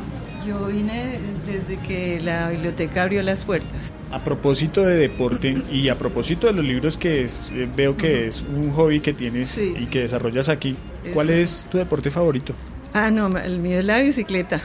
Yo 0.46 0.66
vine 0.66 1.18
desde 1.44 1.76
que 1.78 2.20
la 2.20 2.50
biblioteca 2.50 3.02
abrió 3.02 3.22
las 3.22 3.44
puertas. 3.44 3.92
A 4.16 4.24
propósito 4.24 4.82
de 4.82 4.96
deporte 4.96 5.62
y 5.70 5.90
a 5.90 5.98
propósito 5.98 6.46
de 6.46 6.54
los 6.54 6.64
libros 6.64 6.96
que 6.96 7.22
es, 7.22 7.50
eh, 7.52 7.68
veo 7.76 7.98
que 7.98 8.26
es 8.26 8.42
un 8.42 8.70
hobby 8.70 9.00
que 9.00 9.12
tienes 9.12 9.58
y 9.58 9.84
que 9.86 10.00
desarrollas 10.00 10.48
aquí, 10.48 10.74
¿cuál 11.12 11.28
es 11.28 11.68
tu 11.70 11.76
deporte 11.76 12.10
favorito? 12.10 12.54
Ah, 12.94 13.10
no, 13.10 13.36
el 13.36 13.58
mío 13.58 13.78
es 13.78 13.84
la 13.84 14.00
bicicleta. 14.00 14.58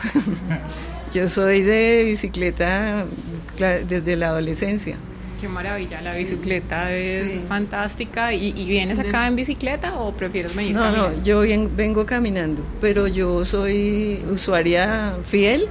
Yo 1.14 1.28
soy 1.28 1.64
de 1.64 2.06
bicicleta 2.06 3.06
desde 3.90 4.16
la 4.16 4.28
adolescencia. 4.28 4.96
Qué 5.42 5.50
maravilla, 5.50 6.02
la 6.02 6.16
bicicleta 6.16 6.94
es 6.94 7.42
fantástica. 7.50 8.34
¿Y, 8.34 8.54
vienes 8.64 9.00
acá 9.00 9.28
en 9.28 9.36
bicicleta 9.36 10.00
o 10.00 10.14
prefieres 10.14 10.56
venir 10.56 10.76
No, 10.76 10.92
no, 10.96 11.24
yo 11.26 11.42
vengo 11.76 12.06
caminando, 12.06 12.64
pero 12.80 13.06
yo 13.06 13.44
soy 13.44 14.24
usuaria 14.32 15.18
fiel 15.26 15.68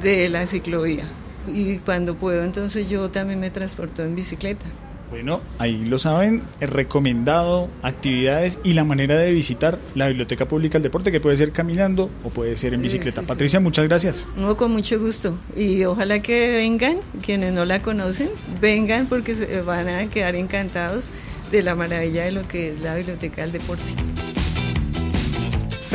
de 0.00 0.28
la 0.28 0.46
ciclovía. 0.46 1.08
Y 1.52 1.78
cuando 1.78 2.14
puedo, 2.14 2.42
entonces 2.44 2.88
yo 2.88 3.08
también 3.10 3.40
me 3.40 3.50
transporto 3.50 4.02
en 4.02 4.14
bicicleta. 4.14 4.66
Bueno, 5.10 5.40
ahí 5.58 5.84
lo 5.84 5.98
saben, 5.98 6.42
recomendado 6.60 7.68
actividades 7.82 8.58
y 8.64 8.72
la 8.72 8.82
manera 8.82 9.16
de 9.16 9.30
visitar 9.30 9.78
la 9.94 10.08
Biblioteca 10.08 10.48
Pública 10.48 10.74
del 10.74 10.82
Deporte, 10.84 11.12
que 11.12 11.20
puede 11.20 11.36
ser 11.36 11.52
caminando 11.52 12.10
o 12.24 12.30
puede 12.30 12.56
ser 12.56 12.74
en 12.74 12.82
bicicleta. 12.82 13.22
Patricia, 13.22 13.60
muchas 13.60 13.86
gracias. 13.86 14.28
No, 14.36 14.56
con 14.56 14.72
mucho 14.72 14.98
gusto. 14.98 15.38
Y 15.56 15.84
ojalá 15.84 16.20
que 16.20 16.50
vengan, 16.50 16.98
quienes 17.24 17.52
no 17.52 17.64
la 17.64 17.82
conocen, 17.82 18.30
vengan 18.60 19.06
porque 19.06 19.34
se 19.34 19.60
van 19.60 19.88
a 19.88 20.06
quedar 20.10 20.34
encantados 20.34 21.08
de 21.52 21.62
la 21.62 21.76
maravilla 21.76 22.24
de 22.24 22.32
lo 22.32 22.48
que 22.48 22.70
es 22.70 22.80
la 22.80 22.96
Biblioteca 22.96 23.42
del 23.42 23.52
Deporte 23.52 23.84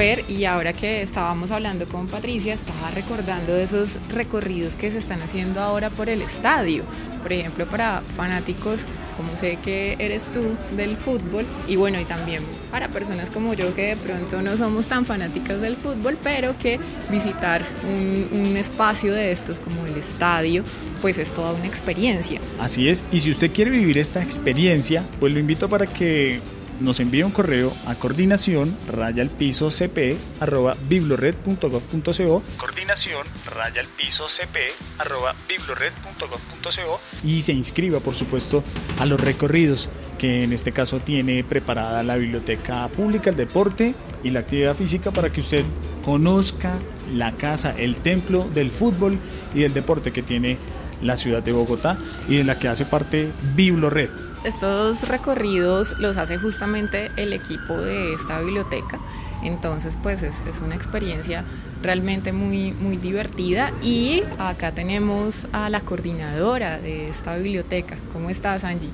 y 0.02 0.46
ahora 0.46 0.74
que 0.74 1.04
estábamos 1.04 1.52
hablando 1.52 1.88
con 1.88 2.08
Patricia, 2.08 2.56
estaba 2.56 2.90
recordando 2.90 3.56
esos 3.56 4.00
recorridos 4.10 4.74
que 4.74 4.90
se 4.90 4.98
están 4.98 5.22
haciendo 5.22 5.62
ahora 5.62 5.92
por 5.92 6.10
el 6.10 6.24
estadio. 6.24 6.86
Por 7.22 7.32
ejemplo, 7.32 7.68
para 7.68 8.02
fanáticos, 8.16 8.88
como 9.16 9.38
sé 9.38 9.60
que 9.64 9.98
eres 10.00 10.32
tú, 10.32 10.56
del 10.76 10.98
fútbol, 10.98 11.46
y 11.68 11.76
bueno, 11.76 12.00
y 12.00 12.06
también 12.06 12.42
para 12.72 12.88
personas 12.88 13.30
como 13.30 13.54
yo 13.54 13.76
que 13.76 13.90
de 13.90 13.96
pronto 13.96 14.42
no 14.42 14.58
somos 14.58 14.88
tan 14.88 15.06
fanáticas 15.06 15.62
del 15.62 15.78
fútbol, 15.78 16.18
pero 16.24 16.58
que 16.58 16.80
visitar 17.12 17.64
un, 17.88 18.28
un 18.32 18.58
espacio 18.58 19.14
de 19.14 19.32
estos 19.32 19.60
como 19.60 19.86
el 19.86 19.96
estadio, 19.96 20.64
pues 21.00 21.20
es 21.20 21.32
toda 21.32 21.54
una 21.54 21.68
experiencia. 21.68 22.42
Así 22.60 22.90
es, 22.90 23.04
y 23.12 23.20
si 23.20 23.30
usted 23.30 23.52
quiere 23.52 23.70
vivir 23.70 24.00
esta 24.00 24.24
experiencia, 24.24 25.06
pues 25.20 25.32
lo 25.32 25.40
invito 25.40 25.70
para 25.70 25.86
que 25.86 26.40
nos 26.82 27.00
envía 27.00 27.26
un 27.26 27.32
correo 27.32 27.74
a 27.86 27.96
coordinación 27.96 28.76
raya 28.88 29.22
al 29.22 29.30
piso 29.30 29.70
cp 29.70 30.18
arroba 30.40 30.76
biblored.gov.co 30.88 32.44
coordinación 32.58 33.28
raya 33.46 33.82
al 33.82 33.88
piso 33.88 34.28
cp 34.28 34.58
arroba 34.98 35.36
biblored.gov.co 35.48 37.00
y 37.24 37.42
se 37.44 37.54
inscriba 37.54 38.00
por 38.00 38.16
supuesto 38.16 38.64
a 39.00 39.06
los 39.06 39.20
recorridos 39.20 39.90
que 40.18 40.44
en 40.44 40.54
este 40.54 40.72
caso 40.72 41.00
tiene 41.00 41.44
preparada 41.44 42.04
la 42.04 42.16
biblioteca 42.16 42.88
pública 42.90 43.30
el 43.30 43.36
deporte 43.36 43.94
y 44.24 44.32
la 44.32 44.42
actividad 44.42 44.76
física 44.76 45.12
para 45.12 45.32
que 45.32 45.42
usted 45.42 45.66
conozca 46.04 46.74
la 47.14 47.34
casa 47.34 47.76
el 47.78 47.96
templo 47.96 48.50
del 48.54 48.72
fútbol 48.72 49.20
y 49.54 49.60
del 49.60 49.74
deporte 49.74 50.12
que 50.12 50.24
tiene 50.24 50.58
la 51.02 51.16
ciudad 51.16 51.44
de 51.44 51.52
Bogotá 51.52 51.98
y 52.28 52.38
de 52.38 52.44
la 52.44 52.60
que 52.60 52.68
hace 52.68 52.86
parte 52.86 53.32
Biblored 53.56 54.31
estos 54.44 55.08
recorridos 55.08 55.98
los 56.00 56.18
hace 56.18 56.38
justamente 56.38 57.12
el 57.18 57.34
equipo 57.34 57.78
de 57.78 58.14
esta 58.14 58.40
biblioteca. 58.40 59.00
Entonces, 59.44 59.98
pues 60.02 60.24
es, 60.24 60.36
una 60.64 60.76
experiencia 60.76 61.44
realmente 61.82 62.32
muy, 62.32 62.74
muy 62.74 62.98
divertida. 62.98 63.72
Y 63.82 64.24
acá 64.38 64.72
tenemos 64.72 65.48
a 65.52 65.70
la 65.70 65.82
coordinadora 65.82 66.80
de 66.80 67.10
esta 67.10 67.36
biblioteca. 67.38 67.98
¿Cómo 68.14 68.30
estás, 68.30 68.64
Angie? 68.64 68.90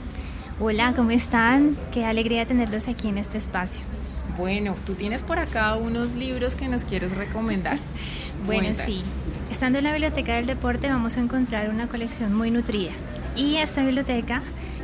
Hola, 0.60 0.93
¿cómo 0.95 1.12
están? 1.12 1.77
Qué 1.91 2.05
alegría 2.05 2.45
tenerlos 2.45 2.88
aquí 2.88 3.10
en 3.10 3.17
este 3.17 3.38
espacio. 3.38 3.81
Bueno, 4.38 4.75
tú 4.86 4.93
tienes 4.93 5.21
por 5.23 5.39
acá 5.39 5.75
unos 5.75 6.15
libros 6.15 6.55
que 6.55 6.67
nos 6.67 6.83
quieres 6.83 7.15
recomendar. 7.15 7.79
Bueno, 8.45 8.69
sí. 8.75 8.99
Estando 9.51 9.79
en 9.79 9.83
la 9.83 9.91
Biblioteca 9.91 10.36
del 10.36 10.45
Deporte 10.45 10.88
vamos 10.88 11.17
a 11.17 11.19
encontrar 11.19 11.69
una 11.69 11.88
colección 11.88 12.33
muy 12.33 12.49
nutrida. 12.49 12.91
Y 13.36 13.57
esta 13.57 13.83
biblioteca 13.83 14.41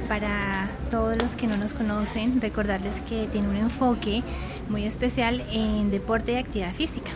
para 0.07 0.69
todos 0.91 1.21
los 1.21 1.35
que 1.35 1.47
no 1.47 1.57
nos 1.57 1.73
conocen, 1.73 2.41
recordarles 2.41 3.01
que 3.01 3.27
tiene 3.31 3.47
un 3.47 3.57
enfoque 3.57 4.23
muy 4.69 4.83
especial 4.85 5.43
en 5.51 5.91
deporte 5.91 6.33
y 6.33 6.35
actividad 6.35 6.73
física. 6.73 7.11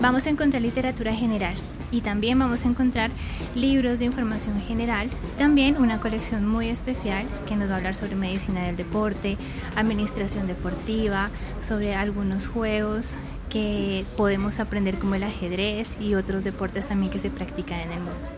Vamos 0.00 0.26
a 0.26 0.30
encontrar 0.30 0.60
literatura 0.60 1.14
general 1.14 1.54
y 1.90 2.00
también 2.00 2.38
vamos 2.38 2.64
a 2.64 2.68
encontrar 2.68 3.10
libros 3.54 4.00
de 4.00 4.04
información 4.04 4.60
general. 4.60 5.08
También 5.38 5.76
una 5.78 6.00
colección 6.00 6.46
muy 6.46 6.68
especial 6.68 7.26
que 7.48 7.56
nos 7.56 7.70
va 7.70 7.74
a 7.74 7.76
hablar 7.78 7.94
sobre 7.94 8.16
medicina 8.16 8.64
del 8.64 8.76
deporte, 8.76 9.38
administración 9.76 10.46
deportiva, 10.46 11.30
sobre 11.62 11.94
algunos 11.94 12.48
juegos 12.48 13.16
que 13.48 14.04
podemos 14.16 14.60
aprender 14.60 14.98
como 14.98 15.14
el 15.14 15.22
ajedrez 15.22 15.98
y 16.00 16.16
otros 16.16 16.44
deportes 16.44 16.88
también 16.88 17.12
que 17.12 17.20
se 17.20 17.30
practican 17.30 17.80
en 17.80 17.92
el 17.92 18.00
mundo. 18.00 18.28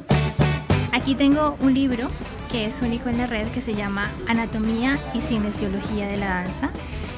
Aquí 0.93 1.15
tengo 1.15 1.57
un 1.61 1.75
libro 1.75 2.09
es 2.65 2.81
único 2.81 3.09
en 3.09 3.19
la 3.19 3.27
red 3.27 3.47
que 3.49 3.61
se 3.61 3.75
llama 3.75 4.11
Anatomía 4.27 4.99
y 5.15 5.21
Cinesiología 5.21 6.09
de 6.09 6.17
la 6.17 6.27
Danza. 6.27 6.71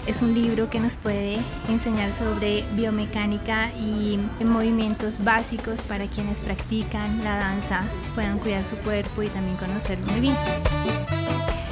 Es 0.07 0.23
un 0.23 0.35
libro 0.35 0.69
que 0.69 0.81
nos 0.81 0.97
puede 0.97 1.39
enseñar 1.69 2.13
sobre 2.13 2.65
biomecánica 2.73 3.71
y 3.75 4.19
movimientos 4.43 5.23
básicos 5.23 5.83
para 5.83 6.07
quienes 6.07 6.41
practican 6.41 7.23
la 7.23 7.37
danza, 7.39 7.83
puedan 8.15 8.39
cuidar 8.39 8.65
su 8.65 8.77
cuerpo 8.77 9.23
y 9.23 9.29
también 9.29 9.57
conocerlo 9.57 10.07
muy 10.13 10.21
bien. 10.21 10.37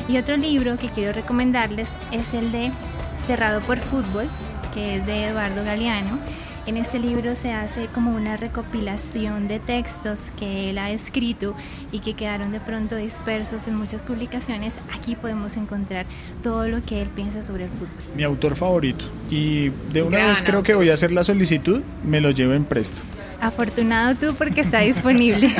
Y 0.08 0.18
otro 0.18 0.36
libro 0.36 0.76
que 0.76 0.88
quiero 0.88 1.12
recomendarles 1.12 1.88
es 2.12 2.34
el 2.34 2.52
de 2.52 2.70
Cerrado 3.26 3.60
por 3.62 3.78
Fútbol, 3.78 4.28
que 4.74 4.96
es 4.96 5.06
de 5.06 5.24
Eduardo 5.24 5.64
Galeano. 5.64 6.18
En 6.66 6.76
este 6.76 6.98
libro 6.98 7.36
se 7.36 7.52
hace 7.52 7.86
como 7.86 8.10
una 8.10 8.36
recopilación 8.36 9.46
de 9.46 9.60
textos 9.60 10.32
que 10.36 10.68
él 10.68 10.78
ha 10.78 10.90
escrito 10.90 11.54
y 11.92 12.00
que 12.00 12.14
quedaron 12.14 12.50
de 12.50 12.58
pronto 12.58 12.96
dispersos 12.96 13.68
en 13.68 13.76
muchas 13.76 14.02
publicaciones. 14.02 14.74
Aquí 14.92 15.14
podemos 15.14 15.56
encontrar 15.56 16.06
todo 16.42 16.66
lo 16.66 16.82
que 16.82 17.02
él 17.02 17.08
piensa 17.10 17.44
sobre 17.44 17.66
el 17.66 17.70
fútbol. 17.70 18.16
Mi 18.16 18.24
autor 18.24 18.56
favorito. 18.56 19.04
Y 19.30 19.68
de 19.92 20.02
una 20.02 20.26
vez 20.26 20.42
creo 20.42 20.64
que 20.64 20.74
voy 20.74 20.90
a 20.90 20.94
hacer 20.94 21.12
la 21.12 21.22
solicitud, 21.22 21.82
me 22.02 22.20
lo 22.20 22.32
llevo 22.32 22.54
en 22.54 22.64
presto. 22.64 23.00
Afortunado 23.40 24.16
tú 24.16 24.34
porque 24.34 24.62
está 24.62 24.80
disponible. 24.80 25.48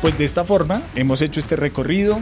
Pues 0.00 0.18
de 0.18 0.24
esta 0.24 0.44
forma 0.44 0.82
hemos 0.96 1.22
hecho 1.22 1.38
este 1.38 1.54
recorrido, 1.54 2.18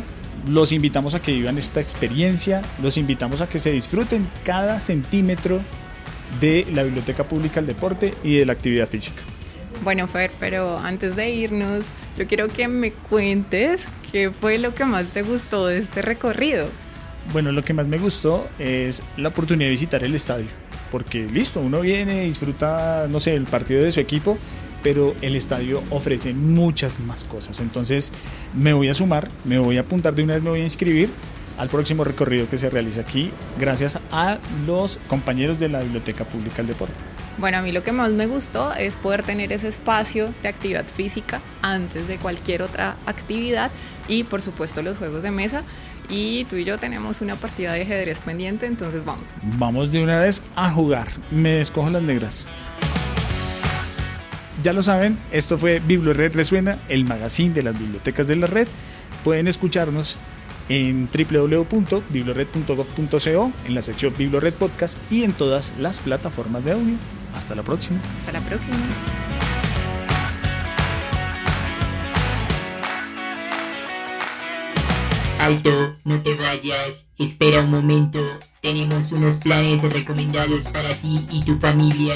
los 0.47 0.71
invitamos 0.71 1.15
a 1.15 1.23
que 1.23 1.33
vivan 1.33 1.57
esta 1.57 1.81
experiencia, 1.81 2.61
los 2.83 2.99
invitamos 2.99 3.41
a 3.41 3.49
que 3.49 3.59
se 3.59 3.73
disfruten 3.73 4.29
cada 4.45 4.81
centímetro 4.81 5.63
de 6.41 6.67
la 6.73 6.83
Biblioteca 6.83 7.25
Pública 7.25 7.57
del 7.57 7.67
Deporte 7.67 8.15
y 8.23 8.37
de 8.37 8.47
la 8.47 8.53
actividad 8.53 8.89
física. 8.89 9.23
Bueno, 9.83 10.07
Fer, 10.09 10.31
pero 10.39 10.79
antes 10.79 11.17
de 11.17 11.31
irnos, 11.31 11.87
yo 12.19 12.27
quiero 12.27 12.49
que 12.49 12.69
me 12.69 12.93
cuentes 12.93 13.85
qué 14.13 14.31
fue 14.31 14.59
lo 14.59 14.75
que 14.75 14.85
más 14.85 15.09
te 15.09 15.23
gustó 15.23 15.67
de 15.67 15.79
este 15.79 16.03
recorrido. 16.03 16.67
Bueno, 17.33 17.51
lo 17.51 17.65
que 17.65 17.73
más 17.73 17.87
me 17.87 17.99
gustó 17.99 18.47
es 18.59 19.03
la 19.17 19.29
oportunidad 19.29 19.69
de 19.69 19.73
visitar 19.73 20.05
el 20.05 20.15
estadio, 20.15 20.49
porque 20.93 21.25
listo, 21.25 21.61
uno 21.61 21.81
viene, 21.81 22.25
disfruta, 22.25 23.07
no 23.09 23.21
sé, 23.21 23.35
el 23.35 23.45
partido 23.45 23.83
de 23.83 23.91
su 23.91 24.01
equipo, 24.01 24.37
pero 24.83 25.15
el 25.23 25.37
estadio 25.37 25.83
ofrece 25.91 26.35
muchas 26.35 27.01
más 27.01 27.25
cosas. 27.25 27.61
Entonces 27.61 28.13
me 28.55 28.73
voy 28.73 28.89
a 28.89 28.95
sumar, 28.95 29.29
me 29.45 29.59
voy 29.59 29.79
a 29.79 29.81
apuntar 29.81 30.15
de 30.15 30.25
una 30.25 30.35
vez, 30.35 30.43
me 30.43 30.51
voy 30.51 30.61
a 30.61 30.65
inscribir 30.65 31.09
al 31.61 31.69
próximo 31.69 32.05
recorrido 32.05 32.49
que 32.49 32.57
se 32.57 32.71
realiza 32.71 33.03
aquí 33.03 33.31
gracias 33.59 33.99
a 34.11 34.39
los 34.67 34.99
compañeros 35.09 35.59
de 35.59 35.69
la 35.69 35.81
Biblioteca 35.81 36.25
Pública 36.25 36.57
del 36.57 36.69
Deporte. 36.69 36.95
Bueno, 37.37 37.59
a 37.59 37.63
mí 37.63 37.71
lo 37.71 37.83
que 37.83 37.93
más 37.93 38.13
me 38.13 38.27
gustó 38.27 38.73
es 38.73 38.97
poder 38.97 39.23
tener 39.25 39.53
ese 39.53 39.69
espacio 39.69 40.33
de 40.43 40.49
actividad 40.49 40.87
física 40.87 41.43
antes 41.61 42.09
de 42.09 42.17
cualquier 42.17 42.63
otra 42.63 42.97
actividad 43.05 43.71
y 44.09 44.25
por 44.25 44.41
supuesto 44.41 44.81
los 44.81 44.97
juegos 44.97 45.23
de 45.23 45.33
mesa. 45.33 45.63
Y 46.09 46.47
tú 46.47 46.57
y 46.57 46.65
yo 46.65 46.79
tenemos 46.79 47.21
una 47.21 47.37
partida 47.37 47.75
de 47.75 47.83
ajedrez 47.83 48.21
pendiente, 48.21 48.65
entonces 48.65 49.05
vamos. 49.05 49.35
Vamos 49.59 49.93
de 49.93 50.03
una 50.03 50.19
vez 50.19 50.43
a 50.57 50.71
jugar. 50.71 51.09
Me 51.31 51.61
escojo 51.61 51.91
las 51.91 52.03
negras. 52.03 52.49
Ya 54.63 54.73
lo 54.73 54.83
saben, 54.83 55.19
esto 55.31 55.59
fue 55.59 55.79
BiblioRed 55.79 56.35
Resuena, 56.35 56.79
el 56.89 57.05
magazine 57.05 57.53
de 57.53 57.63
las 57.63 57.79
bibliotecas 57.79 58.27
de 58.29 58.37
la 58.37 58.47
red. 58.47 58.67
Pueden 59.25 59.47
escucharnos 59.47 60.19
en 60.71 61.11
www.biblored.gov.co, 61.13 63.53
en 63.67 63.75
la 63.75 63.83
sección 63.83 64.15
BiblioRed 64.17 64.55
Podcast 64.55 64.97
y 65.13 65.25
en 65.25 65.33
todas 65.33 65.75
las 65.79 66.01
plataformas 66.01 66.65
de 66.65 66.73
audio. 66.73 66.95
Hasta 67.35 67.55
la 67.55 67.63
próxima. 67.63 68.01
Hasta 68.19 68.33
la 68.33 68.41
próxima. 68.41 68.79
Alto, 75.39 75.97
no 76.05 76.23
te 76.23 76.35
vayas, 76.35 77.09
espera 77.19 77.61
un 77.63 77.71
momento, 77.71 78.19
tenemos 78.61 79.11
unos 79.11 79.37
planes 79.37 79.83
recomendados 79.83 80.65
para 80.65 80.91
ti 80.91 81.27
y 81.33 81.43
tu 81.45 81.57
familia. 81.57 82.15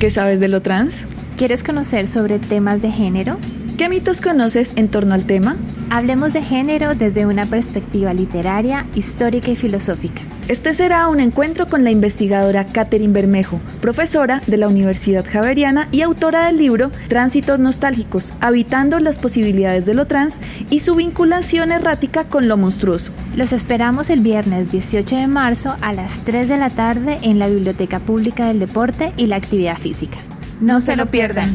¿Qué 0.00 0.10
sabes 0.10 0.40
de 0.40 0.48
lo 0.48 0.62
trans? 0.62 1.02
¿Quieres 1.36 1.62
conocer 1.62 2.08
sobre 2.08 2.38
temas 2.38 2.80
de 2.80 2.90
género? 2.90 3.36
¿Qué 3.76 3.90
mitos 3.90 4.22
conoces 4.22 4.72
en 4.76 4.88
torno 4.88 5.14
al 5.14 5.26
tema? 5.26 5.56
Hablemos 5.94 6.32
de 6.32 6.40
género 6.40 6.94
desde 6.94 7.26
una 7.26 7.44
perspectiva 7.44 8.14
literaria, 8.14 8.86
histórica 8.94 9.50
y 9.50 9.56
filosófica. 9.56 10.22
Este 10.48 10.72
será 10.72 11.06
un 11.08 11.20
encuentro 11.20 11.66
con 11.66 11.84
la 11.84 11.90
investigadora 11.90 12.64
Catherine 12.64 13.12
Bermejo, 13.12 13.60
profesora 13.82 14.40
de 14.46 14.56
la 14.56 14.68
Universidad 14.68 15.22
Javeriana 15.22 15.88
y 15.92 16.00
autora 16.00 16.46
del 16.46 16.56
libro 16.56 16.90
Tránsitos 17.10 17.58
Nostálgicos, 17.58 18.32
habitando 18.40 19.00
las 19.00 19.18
posibilidades 19.18 19.84
de 19.84 19.92
lo 19.92 20.06
trans 20.06 20.40
y 20.70 20.80
su 20.80 20.94
vinculación 20.94 21.70
errática 21.70 22.24
con 22.24 22.48
lo 22.48 22.56
monstruoso. 22.56 23.12
Los 23.36 23.52
esperamos 23.52 24.08
el 24.08 24.20
viernes 24.20 24.72
18 24.72 25.14
de 25.14 25.26
marzo 25.26 25.76
a 25.82 25.92
las 25.92 26.24
3 26.24 26.48
de 26.48 26.56
la 26.56 26.70
tarde 26.70 27.18
en 27.20 27.38
la 27.38 27.48
Biblioteca 27.48 28.00
Pública 28.00 28.46
del 28.46 28.60
Deporte 28.60 29.12
y 29.18 29.26
la 29.26 29.36
Actividad 29.36 29.76
Física. 29.76 30.16
No 30.58 30.80
se 30.80 30.96
lo 30.96 31.04
pierdan. 31.04 31.54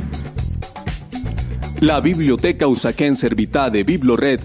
La 1.82 2.00
Biblioteca 2.00 2.66
Usaquén 2.68 3.16
Servitá 3.16 3.70
de 3.70 3.84
Biblored 3.84 4.40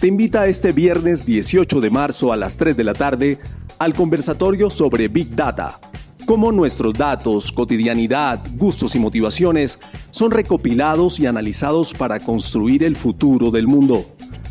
te 0.00 0.06
invita 0.06 0.46
este 0.46 0.70
viernes 0.70 1.24
18 1.24 1.80
de 1.80 1.88
marzo 1.88 2.30
a 2.30 2.36
las 2.36 2.58
3 2.58 2.76
de 2.76 2.84
la 2.84 2.92
tarde 2.92 3.38
al 3.78 3.94
conversatorio 3.94 4.68
sobre 4.68 5.08
Big 5.08 5.34
Data, 5.34 5.80
cómo 6.26 6.52
nuestros 6.52 6.92
datos, 6.92 7.52
cotidianidad, 7.52 8.42
gustos 8.56 8.94
y 8.96 8.98
motivaciones 8.98 9.78
son 10.10 10.30
recopilados 10.30 11.18
y 11.20 11.26
analizados 11.26 11.94
para 11.94 12.20
construir 12.20 12.82
el 12.82 12.96
futuro 12.96 13.50
del 13.50 13.66
mundo. 13.66 14.04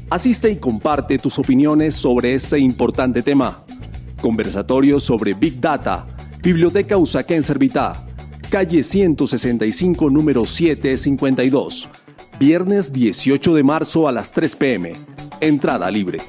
Asiste 0.09 0.49
y 0.49 0.55
comparte 0.55 1.19
tus 1.19 1.37
opiniones 1.37 1.93
sobre 1.93 2.33
este 2.33 2.57
importante 2.57 3.21
tema. 3.21 3.63
Conversatorio 4.19 4.99
sobre 4.99 5.35
Big 5.35 5.61
Data, 5.61 6.07
Biblioteca 6.41 6.97
Usaquén 6.97 7.43
Servitá, 7.43 8.03
calle 8.49 8.81
165, 8.81 10.09
número 10.09 10.45
752 10.45 12.02
viernes 12.39 12.91
18 12.91 13.53
de 13.53 13.63
marzo 13.63 14.07
a 14.07 14.11
las 14.11 14.31
3 14.31 14.55
pm. 14.55 14.93
Entrada 15.39 15.89
libre. 15.91 16.19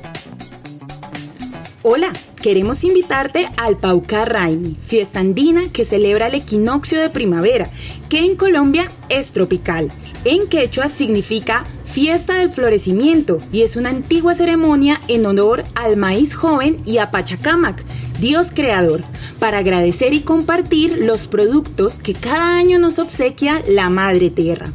Hola, 1.82 2.12
queremos 2.40 2.82
invitarte 2.84 3.48
al 3.56 3.76
Paucar 3.76 4.32
Raimi, 4.32 4.74
fiesta 4.86 5.20
andina 5.20 5.68
que 5.70 5.84
celebra 5.84 6.28
el 6.28 6.34
equinoccio 6.34 7.00
de 7.00 7.10
primavera, 7.10 7.68
que 8.08 8.20
en 8.20 8.36
Colombia 8.36 8.90
es 9.08 9.32
tropical. 9.32 9.90
En 10.24 10.48
quechua 10.48 10.88
significa 10.88 11.64
fiesta 11.84 12.36
del 12.36 12.48
florecimiento 12.48 13.38
y 13.52 13.62
es 13.62 13.76
una 13.76 13.90
antigua 13.90 14.34
ceremonia 14.34 15.00
en 15.08 15.26
honor 15.26 15.64
al 15.74 15.96
maíz 15.96 16.34
joven 16.34 16.78
y 16.86 16.98
a 16.98 17.10
Pachacamac, 17.10 17.84
Dios 18.18 18.50
creador, 18.50 19.02
para 19.38 19.58
agradecer 19.58 20.14
y 20.14 20.20
compartir 20.20 20.96
los 20.98 21.26
productos 21.26 21.98
que 21.98 22.14
cada 22.14 22.56
año 22.56 22.78
nos 22.78 22.98
obsequia 22.98 23.62
la 23.68 23.90
Madre 23.90 24.30
Tierra. 24.30 24.72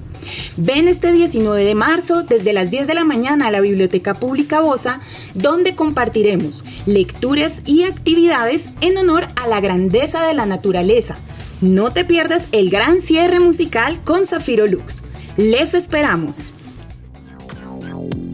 Ven 0.58 0.88
este 0.88 1.12
19 1.12 1.64
de 1.64 1.76
marzo 1.76 2.24
desde 2.24 2.54
las 2.54 2.72
10 2.72 2.88
de 2.88 2.94
la 2.94 3.04
mañana 3.04 3.48
a 3.48 3.52
la 3.52 3.62
Biblioteca 3.62 4.14
Pública 4.14 4.62
Bosa, 4.62 5.02
donde 5.34 5.76
compartiremos 5.76 6.66
lecturas 6.86 7.62
y 7.66 7.84
actividades 7.84 8.66
en 8.82 8.98
honor 8.98 9.28
a 9.36 9.48
la 9.48 9.62
grandeza 9.62 10.26
de 10.26 10.34
la 10.34 10.46
naturaleza. 10.46 11.18
No 11.62 11.92
te 11.92 12.06
pierdas 12.06 12.44
el 12.52 12.70
gran 12.70 13.02
cierre 13.02 13.40
musical 13.40 14.00
con 14.04 14.26
Zafiro 14.26 14.68
Lux. 14.68 15.02
Les 15.38 15.74
esperamos. 15.74 16.52